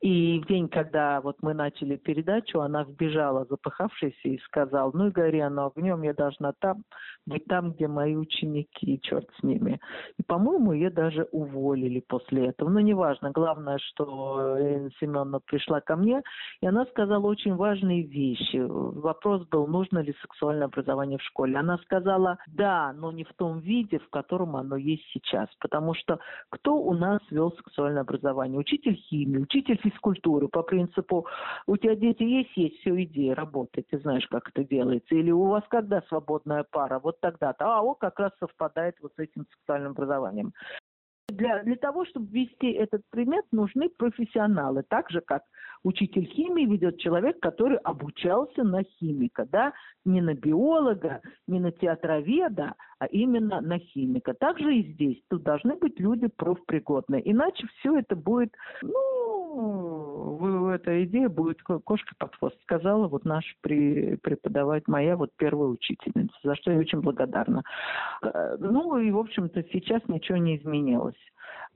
И 0.00 0.40
в 0.40 0.46
день, 0.46 0.68
когда 0.68 1.20
вот 1.20 1.36
мы 1.42 1.54
начали 1.54 1.96
передачу, 1.96 2.60
она 2.60 2.84
вбежала, 2.84 3.44
запыхавшаяся, 3.48 4.28
и 4.28 4.38
сказала, 4.38 4.90
ну 4.94 5.08
и 5.08 5.10
гори 5.10 5.40
оно 5.40 5.66
огнем, 5.66 6.02
я 6.02 6.14
должна 6.14 6.52
там 6.60 6.84
быть 7.26 7.44
там, 7.46 7.72
где 7.72 7.88
мои 7.88 8.16
ученики, 8.16 9.00
черт 9.02 9.28
с 9.38 9.42
ними. 9.42 9.80
И, 10.18 10.22
по-моему, 10.22 10.72
ее 10.72 10.90
даже 10.90 11.28
уволили 11.32 12.00
после 12.00 12.48
этого. 12.48 12.68
Но 12.68 12.80
неважно, 12.80 13.30
главное, 13.30 13.78
что 13.78 14.56
Елена 14.58 14.90
Семеновна 14.98 15.40
пришла 15.40 15.80
ко 15.80 15.96
мне, 15.96 16.22
и 16.60 16.66
она 16.66 16.86
сказала 16.86 17.26
очень 17.26 17.54
важные 17.54 18.02
вещи. 18.02 18.58
Вопрос 18.66 19.46
был, 19.48 19.66
нужно 19.66 19.98
ли 19.98 20.14
сексуальное 20.22 20.66
образование 20.66 21.18
в 21.18 21.22
школе. 21.22 21.56
Она 21.56 21.78
сказала, 21.78 22.38
да, 22.46 22.92
но 22.92 23.12
не 23.12 23.24
в 23.24 23.31
том 23.32 23.60
виде, 23.60 23.98
в 23.98 24.08
котором 24.10 24.56
оно 24.56 24.76
есть 24.76 25.04
сейчас. 25.12 25.48
Потому 25.58 25.94
что 25.94 26.18
кто 26.50 26.76
у 26.76 26.94
нас 26.94 27.20
вел 27.30 27.52
сексуальное 27.52 28.02
образование? 28.02 28.58
Учитель 28.58 28.94
химии, 28.94 29.38
учитель 29.38 29.78
физкультуры 29.82 30.48
по 30.48 30.62
принципу 30.62 31.26
у 31.66 31.76
тебя 31.76 31.94
дети 31.96 32.22
есть, 32.22 32.56
есть, 32.56 32.78
все, 32.80 33.02
иди, 33.02 33.32
работай, 33.32 33.84
ты 33.88 33.98
знаешь, 33.98 34.26
как 34.28 34.48
это 34.48 34.64
делается. 34.64 35.14
Или 35.14 35.30
у 35.30 35.44
вас 35.46 35.64
когда 35.68 36.02
свободная 36.08 36.64
пара? 36.70 36.98
Вот 36.98 37.20
тогда-то. 37.20 37.64
А, 37.64 37.80
о, 37.82 37.94
как 37.94 38.18
раз 38.18 38.32
совпадает 38.38 38.96
вот 39.00 39.12
с 39.16 39.18
этим 39.18 39.46
сексуальным 39.52 39.92
образованием. 39.92 40.52
Для, 41.32 41.62
для 41.62 41.76
того, 41.76 42.04
чтобы 42.04 42.26
ввести 42.26 42.72
этот 42.72 43.02
предмет, 43.10 43.44
нужны 43.52 43.88
профессионалы. 43.88 44.82
Так 44.88 45.10
же, 45.10 45.20
как 45.20 45.42
учитель 45.82 46.26
химии 46.26 46.66
ведет 46.66 46.98
человек, 46.98 47.40
который 47.40 47.78
обучался 47.78 48.62
на 48.62 48.82
химика, 48.82 49.46
да, 49.50 49.72
не 50.04 50.20
на 50.20 50.34
биолога, 50.34 51.20
не 51.46 51.60
на 51.60 51.72
театроведа, 51.72 52.74
а 52.98 53.06
именно 53.06 53.60
на 53.60 53.78
химика. 53.78 54.34
Также 54.34 54.76
и 54.76 54.92
здесь. 54.92 55.22
Тут 55.28 55.42
должны 55.42 55.76
быть 55.76 55.98
люди 55.98 56.28
профпригодные. 56.28 57.30
Иначе 57.30 57.66
все 57.78 57.98
это 57.98 58.14
будет, 58.14 58.54
ну, 58.82 60.38
эта 60.72 61.04
идея 61.04 61.28
будет 61.28 61.62
кошка 61.62 62.14
под 62.18 62.34
хвост, 62.36 62.60
сказала 62.62 63.08
вот 63.08 63.24
наш 63.24 63.44
преподаватель, 63.60 64.84
моя 64.86 65.16
вот 65.16 65.30
первая 65.36 65.68
учительница, 65.68 66.34
за 66.42 66.54
что 66.56 66.72
я 66.72 66.78
очень 66.78 67.00
благодарна. 67.00 67.62
Э, 68.22 68.56
ну 68.58 68.98
и, 68.98 69.10
в 69.10 69.18
общем-то, 69.18 69.62
сейчас 69.72 70.02
ничего 70.08 70.38
не 70.38 70.56
изменилось. 70.56 71.16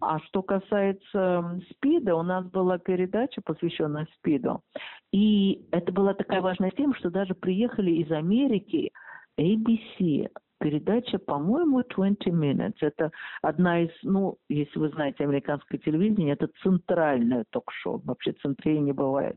А 0.01 0.19
что 0.21 0.43
касается 0.43 1.61
СПИДа, 1.71 2.17
у 2.17 2.23
нас 2.23 2.45
была 2.47 2.79
передача, 2.79 3.41
посвященная 3.43 4.07
СПИДу. 4.17 4.61
И 5.13 5.67
это 5.71 5.91
была 5.93 6.13
такая 6.15 6.43
важная 6.43 6.71
тема, 6.71 6.95
что 6.97 7.11
даже 7.11 7.35
приехали 7.35 7.93
из 7.93 8.11
Америки 8.11 8.91
ABC, 9.39 10.29
передача, 10.59 11.19
по-моему, 11.19 11.83
20 11.83 12.29
Minutes. 12.29 12.77
Это 12.81 13.11
одна 13.43 13.81
из, 13.83 13.91
ну, 14.03 14.39
если 14.49 14.79
вы 14.79 14.89
знаете 14.91 15.25
американское 15.25 15.79
телевидение, 15.79 16.35
это 16.35 16.49
центральное 16.63 17.45
ток-шоу. 17.51 18.01
Вообще 18.05 18.33
центрее 18.33 18.81
не 18.81 18.93
бывает. 18.93 19.37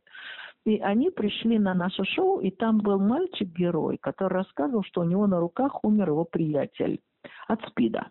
И 0.65 0.77
они 0.79 1.09
пришли 1.09 1.57
на 1.57 1.73
наше 1.73 2.03
шоу, 2.03 2.41
и 2.41 2.51
там 2.51 2.79
был 2.79 2.99
мальчик-герой, 2.99 3.97
который 3.97 4.33
рассказывал, 4.33 4.83
что 4.83 5.01
у 5.01 5.05
него 5.05 5.25
на 5.27 5.39
руках 5.39 5.83
умер 5.83 6.09
его 6.09 6.25
приятель 6.25 6.99
от 7.47 7.61
СПИДа. 7.69 8.09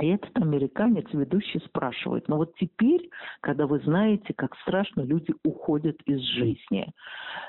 И 0.00 0.06
этот 0.08 0.36
американец, 0.36 1.06
ведущий, 1.12 1.60
спрашивает, 1.60 2.28
ну 2.28 2.36
вот 2.36 2.54
теперь, 2.56 3.10
когда 3.40 3.66
вы 3.66 3.80
знаете, 3.80 4.32
как 4.34 4.56
страшно 4.58 5.02
люди 5.02 5.34
уходят 5.44 6.00
из 6.06 6.20
жизни 6.20 6.92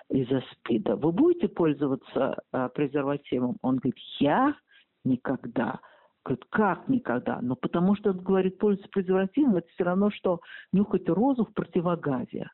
из-за 0.09 0.43
СПИДа, 0.51 0.95
вы 0.95 1.11
будете 1.11 1.47
пользоваться 1.47 2.37
а, 2.51 2.69
презервативом? 2.69 3.57
Он 3.61 3.77
говорит, 3.77 3.97
я 4.19 4.55
никогда. 5.05 5.79
Говорит, 6.25 6.45
как 6.49 6.87
никогда? 6.87 7.39
Ну, 7.41 7.55
потому 7.55 7.95
что, 7.95 8.11
он 8.11 8.19
говорит, 8.19 8.57
пользоваться 8.57 8.89
презервативом, 8.91 9.57
это 9.57 9.67
все 9.69 9.83
равно, 9.83 10.09
что 10.11 10.39
нюхать 10.71 11.09
розу 11.09 11.45
в 11.45 11.53
противогазе. 11.53 12.49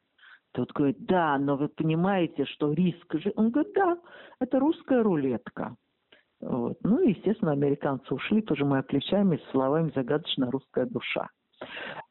Тот 0.54 0.72
говорит, 0.72 1.06
да, 1.06 1.38
но 1.38 1.56
вы 1.56 1.70
понимаете, 1.70 2.46
что 2.46 2.74
риск 2.74 3.14
же... 3.20 3.32
Он 3.36 3.52
говорит, 3.52 3.74
да, 3.76 3.98
это 4.40 4.60
русская 4.60 5.04
рулетка. 5.04 5.76
Вот. 6.42 6.78
Ну 6.84 7.02
и, 7.02 7.10
естественно, 7.10 7.52
американцы 7.52 8.14
ушли, 8.14 8.42
пожимая 8.42 8.84
плечами, 8.84 9.38
с 9.38 9.52
словами 9.52 9.92
«загадочная 9.96 10.50
русская 10.50 10.86
душа». 10.86 11.30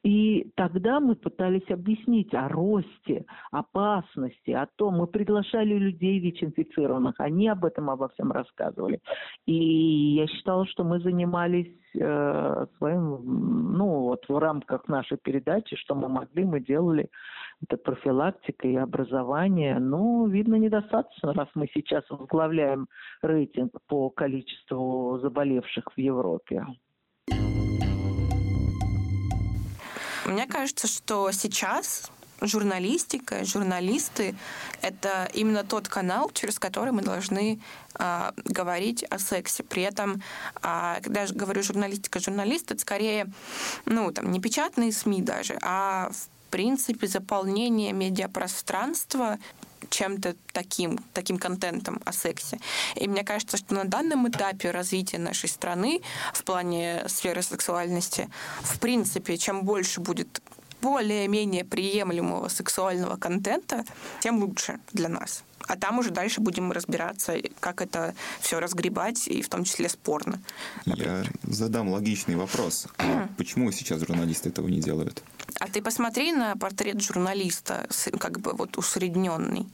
И 0.04 0.50
тогда 0.54 1.00
мы 1.00 1.16
пытались 1.16 1.68
объяснить 1.70 2.32
о 2.34 2.48
росте, 2.48 3.26
опасности, 3.50 4.52
о 4.52 4.66
том, 4.76 4.98
мы 4.98 5.06
приглашали 5.06 5.74
людей 5.74 6.18
ВИЧ-инфицированных, 6.20 7.14
они 7.18 7.48
об 7.48 7.64
этом 7.64 7.90
обо 7.90 8.08
всем 8.10 8.30
рассказывали. 8.30 9.00
И 9.46 9.54
я 10.14 10.26
считала, 10.28 10.66
что 10.66 10.84
мы 10.84 11.00
занимались 11.00 11.74
э, 11.94 12.66
своим, 12.78 13.76
ну 13.76 13.86
вот 14.00 14.28
в 14.28 14.38
рамках 14.38 14.86
нашей 14.88 15.18
передачи, 15.18 15.76
что 15.76 15.94
мы 15.94 16.08
могли, 16.08 16.44
мы 16.44 16.60
делали 16.60 17.08
это 17.62 17.76
профилактика 17.76 18.68
и 18.68 18.76
образование. 18.76 19.78
Но, 19.78 20.26
видно, 20.26 20.54
недостаточно, 20.56 21.32
раз 21.32 21.48
мы 21.54 21.68
сейчас 21.74 22.04
возглавляем 22.08 22.86
рейтинг 23.22 23.72
по 23.88 24.10
количеству 24.10 25.18
заболевших 25.20 25.84
в 25.96 25.98
Европе. 25.98 26.64
Мне 30.28 30.46
кажется, 30.46 30.86
что 30.86 31.32
сейчас 31.32 32.10
журналистика, 32.42 33.46
журналисты— 33.46 34.36
это 34.82 35.28
именно 35.32 35.64
тот 35.64 35.88
канал, 35.88 36.30
через 36.34 36.58
который 36.58 36.92
мы 36.92 37.00
должны 37.00 37.60
э, 37.98 38.30
говорить 38.44 39.02
о 39.04 39.18
сексе. 39.18 39.62
При 39.62 39.82
этом, 39.82 40.22
э, 40.62 41.00
когда 41.02 41.22
я 41.22 41.28
говорю 41.28 41.62
журналистика, 41.62 42.20
журналист— 42.20 42.70
это 42.72 42.80
скорее, 42.80 43.26
ну, 43.86 44.12
там, 44.12 44.30
не 44.30 44.38
печатные 44.38 44.92
СМИ 44.92 45.22
даже, 45.22 45.58
а 45.62 46.10
в 46.12 46.50
принципе 46.50 47.06
заполнение 47.06 47.94
медиапространства 47.94 49.38
чем-то 49.90 50.36
таким, 50.52 50.98
таким 51.12 51.38
контентом 51.38 52.00
о 52.04 52.12
сексе. 52.12 52.58
И 52.94 53.08
мне 53.08 53.24
кажется, 53.24 53.56
что 53.56 53.74
на 53.74 53.84
данном 53.84 54.28
этапе 54.28 54.70
развития 54.70 55.18
нашей 55.18 55.48
страны 55.48 56.00
в 56.34 56.44
плане 56.44 57.04
сферы 57.08 57.42
сексуальности, 57.42 58.28
в 58.60 58.78
принципе, 58.78 59.36
чем 59.36 59.62
больше 59.62 60.00
будет 60.00 60.42
более-менее 60.80 61.64
приемлемого 61.64 62.48
сексуального 62.48 63.16
контента, 63.16 63.84
тем 64.20 64.38
лучше 64.42 64.78
для 64.92 65.08
нас. 65.08 65.42
А 65.68 65.76
там 65.76 65.98
уже 65.98 66.10
дальше 66.10 66.40
будем 66.40 66.72
разбираться, 66.72 67.36
как 67.60 67.82
это 67.82 68.14
все 68.40 68.58
разгребать, 68.58 69.28
и 69.28 69.42
в 69.42 69.48
том 69.48 69.64
числе 69.64 69.88
спорно. 69.88 70.40
Я 70.86 71.24
задам 71.42 71.90
логичный 71.90 72.36
вопрос. 72.36 72.86
А 72.96 73.28
почему 73.36 73.70
сейчас 73.70 74.00
журналисты 74.00 74.48
этого 74.48 74.66
не 74.68 74.80
делают? 74.80 75.22
А 75.60 75.68
ты 75.68 75.82
посмотри 75.82 76.32
на 76.32 76.56
портрет 76.56 77.02
журналиста, 77.02 77.86
как 78.18 78.40
бы 78.40 78.52
вот 78.54 78.78
усредненный. 78.78 79.66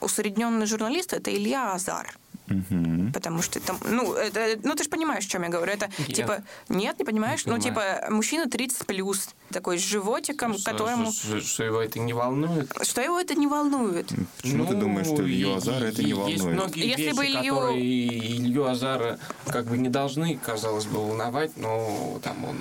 Усредненный 0.00 0.66
журналист– 0.66 1.12
это 1.14 1.34
Илья 1.34 1.72
Азар. 1.72 2.16
Угу. 2.48 3.12
Потому 3.12 3.42
что 3.42 3.60
там, 3.60 3.78
ну, 3.84 4.14
это, 4.14 4.58
ну, 4.62 4.74
ты 4.74 4.84
же 4.84 4.90
понимаешь, 4.90 5.26
о 5.26 5.28
чем 5.28 5.42
я 5.42 5.48
говорю. 5.48 5.72
Это 5.72 5.90
нет. 5.98 6.14
типа, 6.14 6.42
нет, 6.68 6.98
не 6.98 7.04
понимаешь? 7.04 7.44
Не 7.44 7.52
ну, 7.52 7.58
типа, 7.58 8.06
мужчина 8.10 8.48
30 8.48 8.86
плюс, 8.86 9.30
такой 9.50 9.78
с 9.78 9.82
животиком, 9.82 10.56
что, 10.56 10.70
которому. 10.70 11.10
Что, 11.12 11.40
что 11.40 11.64
его 11.64 11.82
это 11.82 11.98
не 11.98 12.12
волнует? 12.12 12.72
Что 12.82 13.00
его 13.00 13.18
это 13.18 13.34
не 13.34 13.46
волнует? 13.46 14.12
Почему 14.40 14.64
ну, 14.64 14.70
ты 14.70 14.74
думаешь, 14.76 15.06
что 15.06 15.22
Илью 15.22 15.56
Азара 15.56 15.86
это 15.86 16.02
не 16.02 16.14
волнует? 16.14 16.38
Есть 16.38 16.44
многие 16.44 16.86
Если 16.86 17.02
вещи, 17.02 17.16
бы 17.16 17.26
Илью... 17.26 17.54
которые 17.54 18.36
Илью 18.36 18.66
Азара 18.66 19.18
как 19.48 19.66
бы 19.66 19.78
не 19.78 19.88
должны, 19.88 20.36
казалось 20.36 20.86
бы, 20.86 20.98
волновать, 20.98 21.56
но 21.56 22.20
там 22.22 22.44
он 22.44 22.56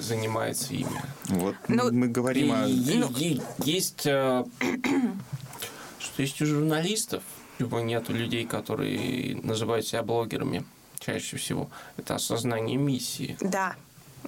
занимается 0.00 0.74
ими. 0.74 1.02
Вот 1.28 1.56
ну, 1.68 1.92
мы 1.92 2.08
говорим 2.08 2.48
и, 2.48 2.50
о... 2.52 2.66
Ну... 2.66 3.10
Есть, 3.64 4.06
э, 4.06 4.44
что 5.98 6.22
есть 6.22 6.40
у 6.42 6.46
журналистов 6.46 7.22
либо 7.58 7.80
нету 7.80 8.12
людей, 8.12 8.46
которые 8.46 9.36
называют 9.42 9.86
себя 9.86 10.02
блогерами 10.02 10.64
чаще 10.98 11.36
всего. 11.36 11.68
Это 11.96 12.16
осознание 12.16 12.76
миссии. 12.76 13.36
Да, 13.40 13.74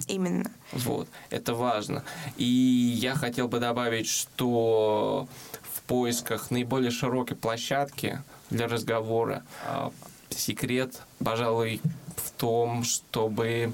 именно. 0.07 0.51
Вот, 0.71 1.07
это 1.29 1.53
важно. 1.53 2.03
И 2.37 2.45
я 2.45 3.15
хотел 3.15 3.47
бы 3.47 3.59
добавить, 3.59 4.07
что 4.07 5.27
в 5.63 5.81
поисках 5.83 6.51
наиболее 6.51 6.91
широкой 6.91 7.35
площадки 7.35 8.21
для 8.49 8.67
разговора 8.67 9.43
а, 9.65 9.91
секрет, 10.29 11.01
пожалуй, 11.23 11.81
в 12.15 12.31
том, 12.31 12.83
чтобы 12.83 13.73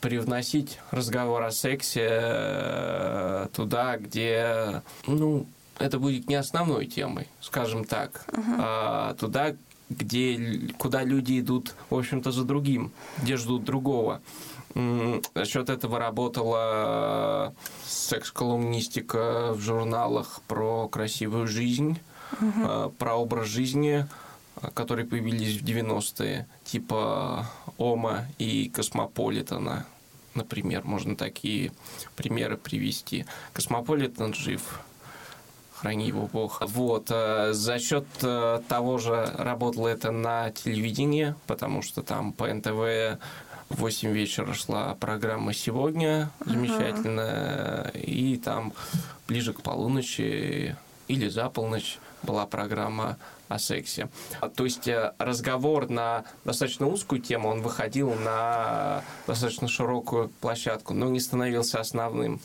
привносить 0.00 0.78
разговор 0.90 1.42
о 1.42 1.50
сексе 1.50 2.06
э, 2.10 3.46
туда, 3.52 3.96
где, 3.96 4.82
ну, 5.06 5.46
это 5.78 5.98
будет 5.98 6.28
не 6.28 6.34
основной 6.34 6.86
темой, 6.86 7.28
скажем 7.40 7.84
так, 7.84 8.24
uh-huh. 8.28 8.56
а 8.58 9.14
туда, 9.14 9.54
где, 9.90 10.72
куда 10.78 11.04
люди 11.04 11.40
идут, 11.40 11.74
в 11.90 11.96
общем-то, 11.96 12.32
за 12.32 12.44
другим, 12.44 12.92
где 13.22 13.36
ждут 13.36 13.64
другого. 13.64 14.20
За 14.74 15.44
счет 15.44 15.70
этого 15.70 15.98
работала 15.98 17.54
секс-колумнистика 17.86 19.52
в 19.54 19.60
журналах 19.60 20.40
про 20.46 20.88
красивую 20.88 21.48
жизнь, 21.48 21.98
uh-huh. 22.40 22.92
про 22.98 23.14
образ 23.14 23.48
жизни, 23.48 24.06
которые 24.74 25.06
появились 25.06 25.60
в 25.60 25.64
90-е, 25.64 26.46
типа 26.64 27.46
Ома 27.78 28.26
и 28.38 28.68
Космополитена, 28.68 29.86
например. 30.34 30.84
Можно 30.84 31.16
такие 31.16 31.72
примеры 32.16 32.56
привести. 32.56 33.24
Космополитен 33.52 34.34
жив, 34.34 34.80
храни 35.80 36.08
его 36.08 36.26
Бог. 36.26 36.60
Вот, 36.66 37.08
э, 37.10 37.52
за 37.52 37.78
счет 37.78 38.06
э, 38.22 38.60
того 38.68 38.98
же 38.98 39.32
работало 39.38 39.88
это 39.88 40.10
на 40.10 40.50
телевидении, 40.50 41.34
потому 41.46 41.82
что 41.82 42.02
там 42.02 42.32
по 42.32 42.52
НТВ 42.52 43.18
в 43.68 43.80
8 43.80 44.10
вечера 44.12 44.54
шла 44.54 44.94
программа 44.94 45.52
«Сегодня», 45.52 46.30
замечательная, 46.44 47.84
uh-huh. 47.84 48.00
и 48.00 48.36
там 48.38 48.72
ближе 49.28 49.52
к 49.52 49.60
полуночи 49.62 50.76
или 51.06 51.28
за 51.28 51.48
полночь 51.50 51.98
была 52.22 52.46
программа 52.46 53.16
о 53.48 53.58
сексе. 53.58 54.08
То 54.56 54.64
есть 54.64 54.88
э, 54.88 55.12
разговор 55.18 55.88
на 55.88 56.24
достаточно 56.44 56.86
узкую 56.86 57.20
тему, 57.20 57.48
он 57.48 57.62
выходил 57.62 58.14
на 58.14 59.02
достаточно 59.26 59.68
широкую 59.68 60.28
площадку, 60.40 60.94
но 60.94 61.08
не 61.08 61.20
становился 61.20 61.80
основным. 61.80 62.40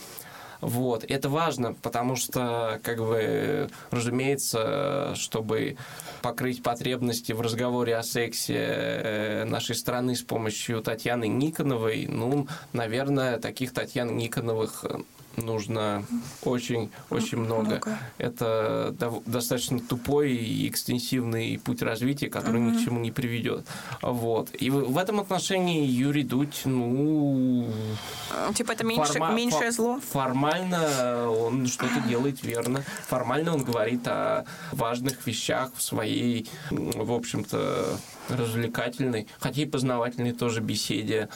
Вот. 0.63 1.03
Это 1.03 1.27
важно, 1.27 1.73
потому 1.73 2.15
что, 2.15 2.79
как 2.83 2.97
бы, 2.99 3.69
разумеется, 3.91 5.13
чтобы 5.15 5.75
покрыть 6.21 6.63
потребности 6.63 7.33
в 7.33 7.41
разговоре 7.41 7.97
о 7.97 8.03
сексе 8.03 8.55
э, 8.55 9.43
нашей 9.43 9.75
страны 9.75 10.15
с 10.15 10.21
помощью 10.21 10.81
Татьяны 10.81 11.27
Никоновой, 11.27 12.07
ну, 12.07 12.47
наверное, 12.71 13.39
таких 13.39 13.73
Татьян 13.73 14.15
Никоновых 14.15 14.85
нужно 15.37 16.05
очень, 16.43 16.91
очень 17.09 17.37
много. 17.37 17.63
много. 17.63 17.99
Это 18.17 18.95
достаточно 19.25 19.79
тупой 19.79 20.33
и 20.33 20.67
экстенсивный 20.67 21.59
путь 21.63 21.81
развития, 21.81 22.29
который 22.29 22.61
угу. 22.61 22.71
ни 22.71 22.77
к 22.77 22.85
чему 22.85 22.99
не 22.99 23.11
приведет. 23.11 23.65
Вот. 24.01 24.49
И 24.53 24.69
в 24.69 24.97
этом 24.97 25.19
отношении 25.19 25.85
Юрий 25.85 26.23
Дудь, 26.23 26.61
ну... 26.65 27.67
Типа 28.55 28.71
это 28.71 28.83
меньше, 28.85 29.13
форма, 29.13 29.33
меньшее 29.33 29.71
зло? 29.71 29.99
Формально 30.11 31.29
он 31.29 31.67
что-то 31.67 32.01
делает 32.07 32.43
верно. 32.43 32.83
Формально 33.07 33.53
он 33.53 33.63
говорит 33.63 34.07
о 34.07 34.45
важных 34.71 35.25
вещах 35.25 35.71
в 35.75 35.81
своей, 35.81 36.49
в 36.69 37.11
общем-то, 37.11 37.97
развлекательной, 38.29 39.27
хотя 39.39 39.61
и 39.61 39.65
познавательной 39.65 40.33
тоже 40.33 40.61
беседе 40.61 41.29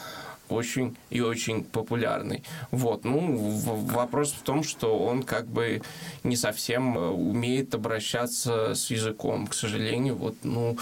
очень 0.48 0.96
и 1.10 1.20
очень 1.20 1.64
популярный. 1.64 2.42
Вот, 2.70 3.04
ну, 3.04 3.36
вопрос 3.38 4.32
в 4.32 4.42
том, 4.42 4.62
что 4.62 4.98
он 4.98 5.22
как 5.22 5.46
бы 5.46 5.82
не 6.24 6.36
совсем 6.36 6.98
э, 6.98 7.08
умеет 7.08 7.74
обращаться 7.74 8.74
с 8.74 8.90
языком. 8.90 9.46
К 9.46 9.54
сожалению, 9.54 10.16
вот, 10.16 10.36
ну, 10.42 10.76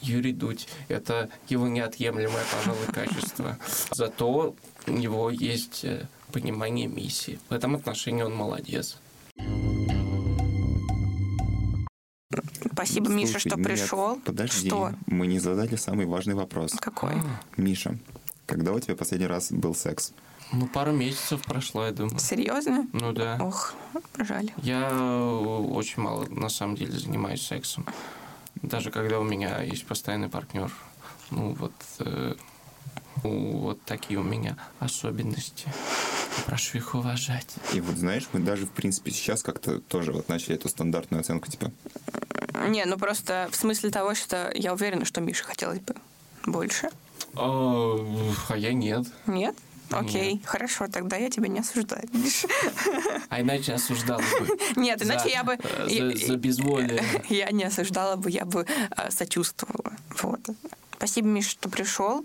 Юрий 0.00 0.32
Дудь– 0.32 0.68
это 0.88 1.28
его 1.48 1.68
неотъемлемое, 1.68 2.44
пожалуй, 2.52 2.86
качество. 2.92 3.56
Зато 3.92 4.54
у 4.86 4.90
него 4.90 5.30
есть 5.30 5.84
э, 5.84 6.06
понимание 6.32 6.88
миссии. 6.88 7.38
В 7.48 7.52
этом 7.52 7.76
отношении 7.76 8.22
он 8.22 8.34
молодец. 8.34 8.98
Спасибо, 12.72 13.06
Слушай, 13.06 13.16
Миша, 13.16 13.38
что 13.38 13.56
нет, 13.56 13.64
пришел. 13.66 14.18
Подожди, 14.24 14.68
что? 14.68 14.92
мы 15.06 15.26
не 15.26 15.38
задали 15.38 15.76
самый 15.76 16.06
важный 16.06 16.34
вопрос. 16.34 16.72
Какой? 16.72 17.12
Миша, 17.56 17.98
когда 18.46 18.72
у 18.72 18.80
тебя 18.80 18.96
последний 18.96 19.26
раз 19.26 19.52
был 19.52 19.74
секс? 19.74 20.12
Ну, 20.52 20.66
пару 20.66 20.92
месяцев 20.92 21.40
прошло, 21.42 21.86
я 21.86 21.92
думаю. 21.92 22.18
Серьезно? 22.18 22.86
Ну 22.92 23.12
да. 23.12 23.38
Ох, 23.40 23.72
жаль. 24.18 24.50
Я 24.58 24.94
очень 24.94 26.02
мало, 26.02 26.26
на 26.28 26.50
самом 26.50 26.76
деле, 26.76 26.92
занимаюсь 26.92 27.42
сексом. 27.42 27.86
Даже 28.56 28.90
когда 28.90 29.18
у 29.18 29.24
меня 29.24 29.62
есть 29.62 29.86
постоянный 29.86 30.28
партнер. 30.28 30.70
Ну, 31.30 31.54
вот, 31.54 31.72
э, 32.00 32.34
вот 33.22 33.80
такие 33.84 34.20
у 34.20 34.22
меня 34.22 34.58
особенности. 34.78 35.68
Прошу 36.46 36.78
их 36.78 36.94
уважать. 36.94 37.48
И 37.72 37.80
вот 37.80 37.96
знаешь, 37.96 38.28
мы 38.32 38.40
даже, 38.40 38.66
в 38.66 38.70
принципе, 38.70 39.10
сейчас 39.10 39.42
как-то 39.42 39.80
тоже 39.80 40.12
вот 40.12 40.28
начали 40.28 40.56
эту 40.56 40.68
стандартную 40.68 41.20
оценку, 41.20 41.50
типа... 41.50 41.72
Не, 42.68 42.84
ну 42.84 42.98
просто 42.98 43.48
в 43.50 43.56
смысле 43.56 43.90
того, 43.90 44.14
что 44.14 44.52
я 44.54 44.74
уверена, 44.74 45.04
что 45.04 45.20
Мише 45.20 45.44
хотелось 45.44 45.80
бы 45.80 45.94
больше. 46.46 46.90
А, 47.36 47.96
а 48.48 48.56
я 48.56 48.72
нет. 48.72 49.06
Нет? 49.26 49.56
Окей, 49.90 50.34
Нет. 50.34 50.46
хорошо, 50.46 50.88
тогда 50.88 51.16
я 51.16 51.28
тебя 51.28 51.48
не 51.48 51.60
осуждаю. 51.60 52.08
А 53.28 53.40
иначе 53.42 53.74
осуждала 53.74 54.22
бы. 54.40 54.58
Нет, 54.76 55.02
иначе 55.02 55.28
я 55.30 55.44
бы... 55.44 55.58
За, 55.86 56.26
за 56.26 56.36
безволие. 56.36 57.04
Я 57.28 57.50
не 57.50 57.64
осуждала 57.64 58.16
бы, 58.16 58.30
я 58.30 58.46
бы 58.46 58.66
а, 58.90 59.10
сочувствовала. 59.10 59.92
Вот. 60.22 60.40
Спасибо, 60.96 61.28
Миша, 61.28 61.50
что 61.50 61.68
пришел. 61.68 62.24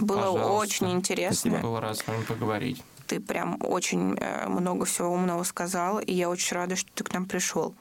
Было 0.00 0.16
Пожалуйста. 0.16 0.48
очень 0.48 0.92
интересно. 0.92 1.50
Спасибо, 1.50 1.58
было 1.58 1.80
рад 1.80 1.96
с 1.96 2.06
вами 2.06 2.24
поговорить 2.24 2.82
ты 3.06 3.20
прям 3.20 3.58
очень 3.60 4.16
э, 4.18 4.48
много 4.48 4.84
всего 4.84 5.12
умного 5.12 5.42
сказал, 5.44 5.98
и 5.98 6.12
я 6.12 6.28
очень 6.28 6.56
рада, 6.56 6.76
что 6.76 6.90
ты 6.94 7.04
к 7.04 7.12
нам 7.12 7.26
пришел. 7.26 7.74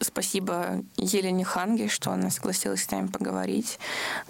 Спасибо 0.00 0.82
Елене 0.96 1.44
Ханге, 1.44 1.88
что 1.88 2.12
она 2.12 2.30
согласилась 2.30 2.84
с 2.84 2.90
нами 2.90 3.08
поговорить. 3.08 3.78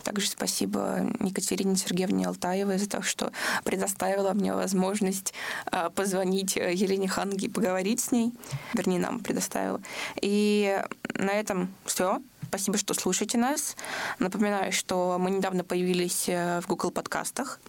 Также 0.02 0.28
спасибо 0.28 1.06
Екатерине 1.20 1.76
Сергеевне 1.76 2.26
Алтаевой 2.26 2.78
за 2.78 2.88
то, 2.88 3.02
что 3.02 3.32
предоставила 3.64 4.32
мне 4.32 4.54
возможность 4.54 5.34
э, 5.70 5.90
позвонить 5.90 6.56
Елене 6.56 7.08
Ханге 7.08 7.46
и 7.46 7.50
поговорить 7.50 8.00
с 8.00 8.12
ней. 8.12 8.32
Вернее, 8.74 8.98
нам 8.98 9.20
предоставила. 9.20 9.80
И 10.20 10.82
на 11.14 11.32
этом 11.32 11.72
все. 11.84 12.20
Спасибо, 12.48 12.78
что 12.78 12.94
слушаете 12.94 13.38
нас. 13.38 13.76
Напоминаю, 14.18 14.72
что 14.72 15.18
мы 15.20 15.30
недавно 15.30 15.62
появились 15.62 16.28
э, 16.28 16.60
в 16.60 16.66
Google 16.66 16.90
подкастах. 16.90 17.60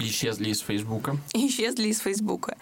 Исчезли 0.00 0.50
из 0.50 0.60
Фейсбука. 0.60 1.16
Исчезли 1.34 1.88
из 1.88 2.00
Фейсбука. 2.00 2.56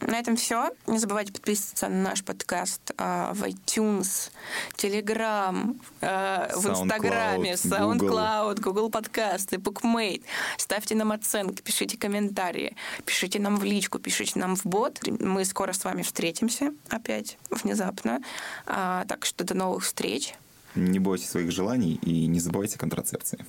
На 0.00 0.18
этом 0.18 0.36
все. 0.36 0.70
Не 0.86 0.98
забывайте 0.98 1.32
подписываться 1.32 1.88
на 1.88 2.02
наш 2.02 2.24
подкаст 2.24 2.92
э, 2.96 3.32
в 3.34 3.42
iTunes, 3.42 4.30
Telegram, 4.76 5.78
э, 6.00 6.48
в 6.56 6.66
Инстаграме, 6.66 7.52
SoundCloud, 7.52 8.60
Google 8.60 8.90
подкасты, 8.90 9.56
BookMate. 9.56 10.22
Ставьте 10.56 10.94
нам 10.94 11.12
оценки, 11.12 11.60
пишите 11.60 11.98
комментарии, 11.98 12.74
пишите 13.04 13.38
нам 13.38 13.56
в 13.56 13.64
личку, 13.64 13.98
пишите 13.98 14.38
нам 14.38 14.56
в 14.56 14.64
бот. 14.64 14.98
Мы 15.06 15.44
скоро 15.44 15.72
с 15.72 15.84
вами 15.84 16.02
встретимся 16.02 16.72
опять 16.88 17.36
внезапно. 17.50 18.22
А, 18.66 19.04
так 19.06 19.26
что 19.26 19.44
до 19.44 19.54
новых 19.54 19.84
встреч. 19.84 20.34
Не 20.74 21.00
бойтесь 21.00 21.28
своих 21.28 21.50
желаний 21.50 21.96
и 22.02 22.26
не 22.26 22.40
забывайте 22.40 22.78
контрацепции. 22.78 23.44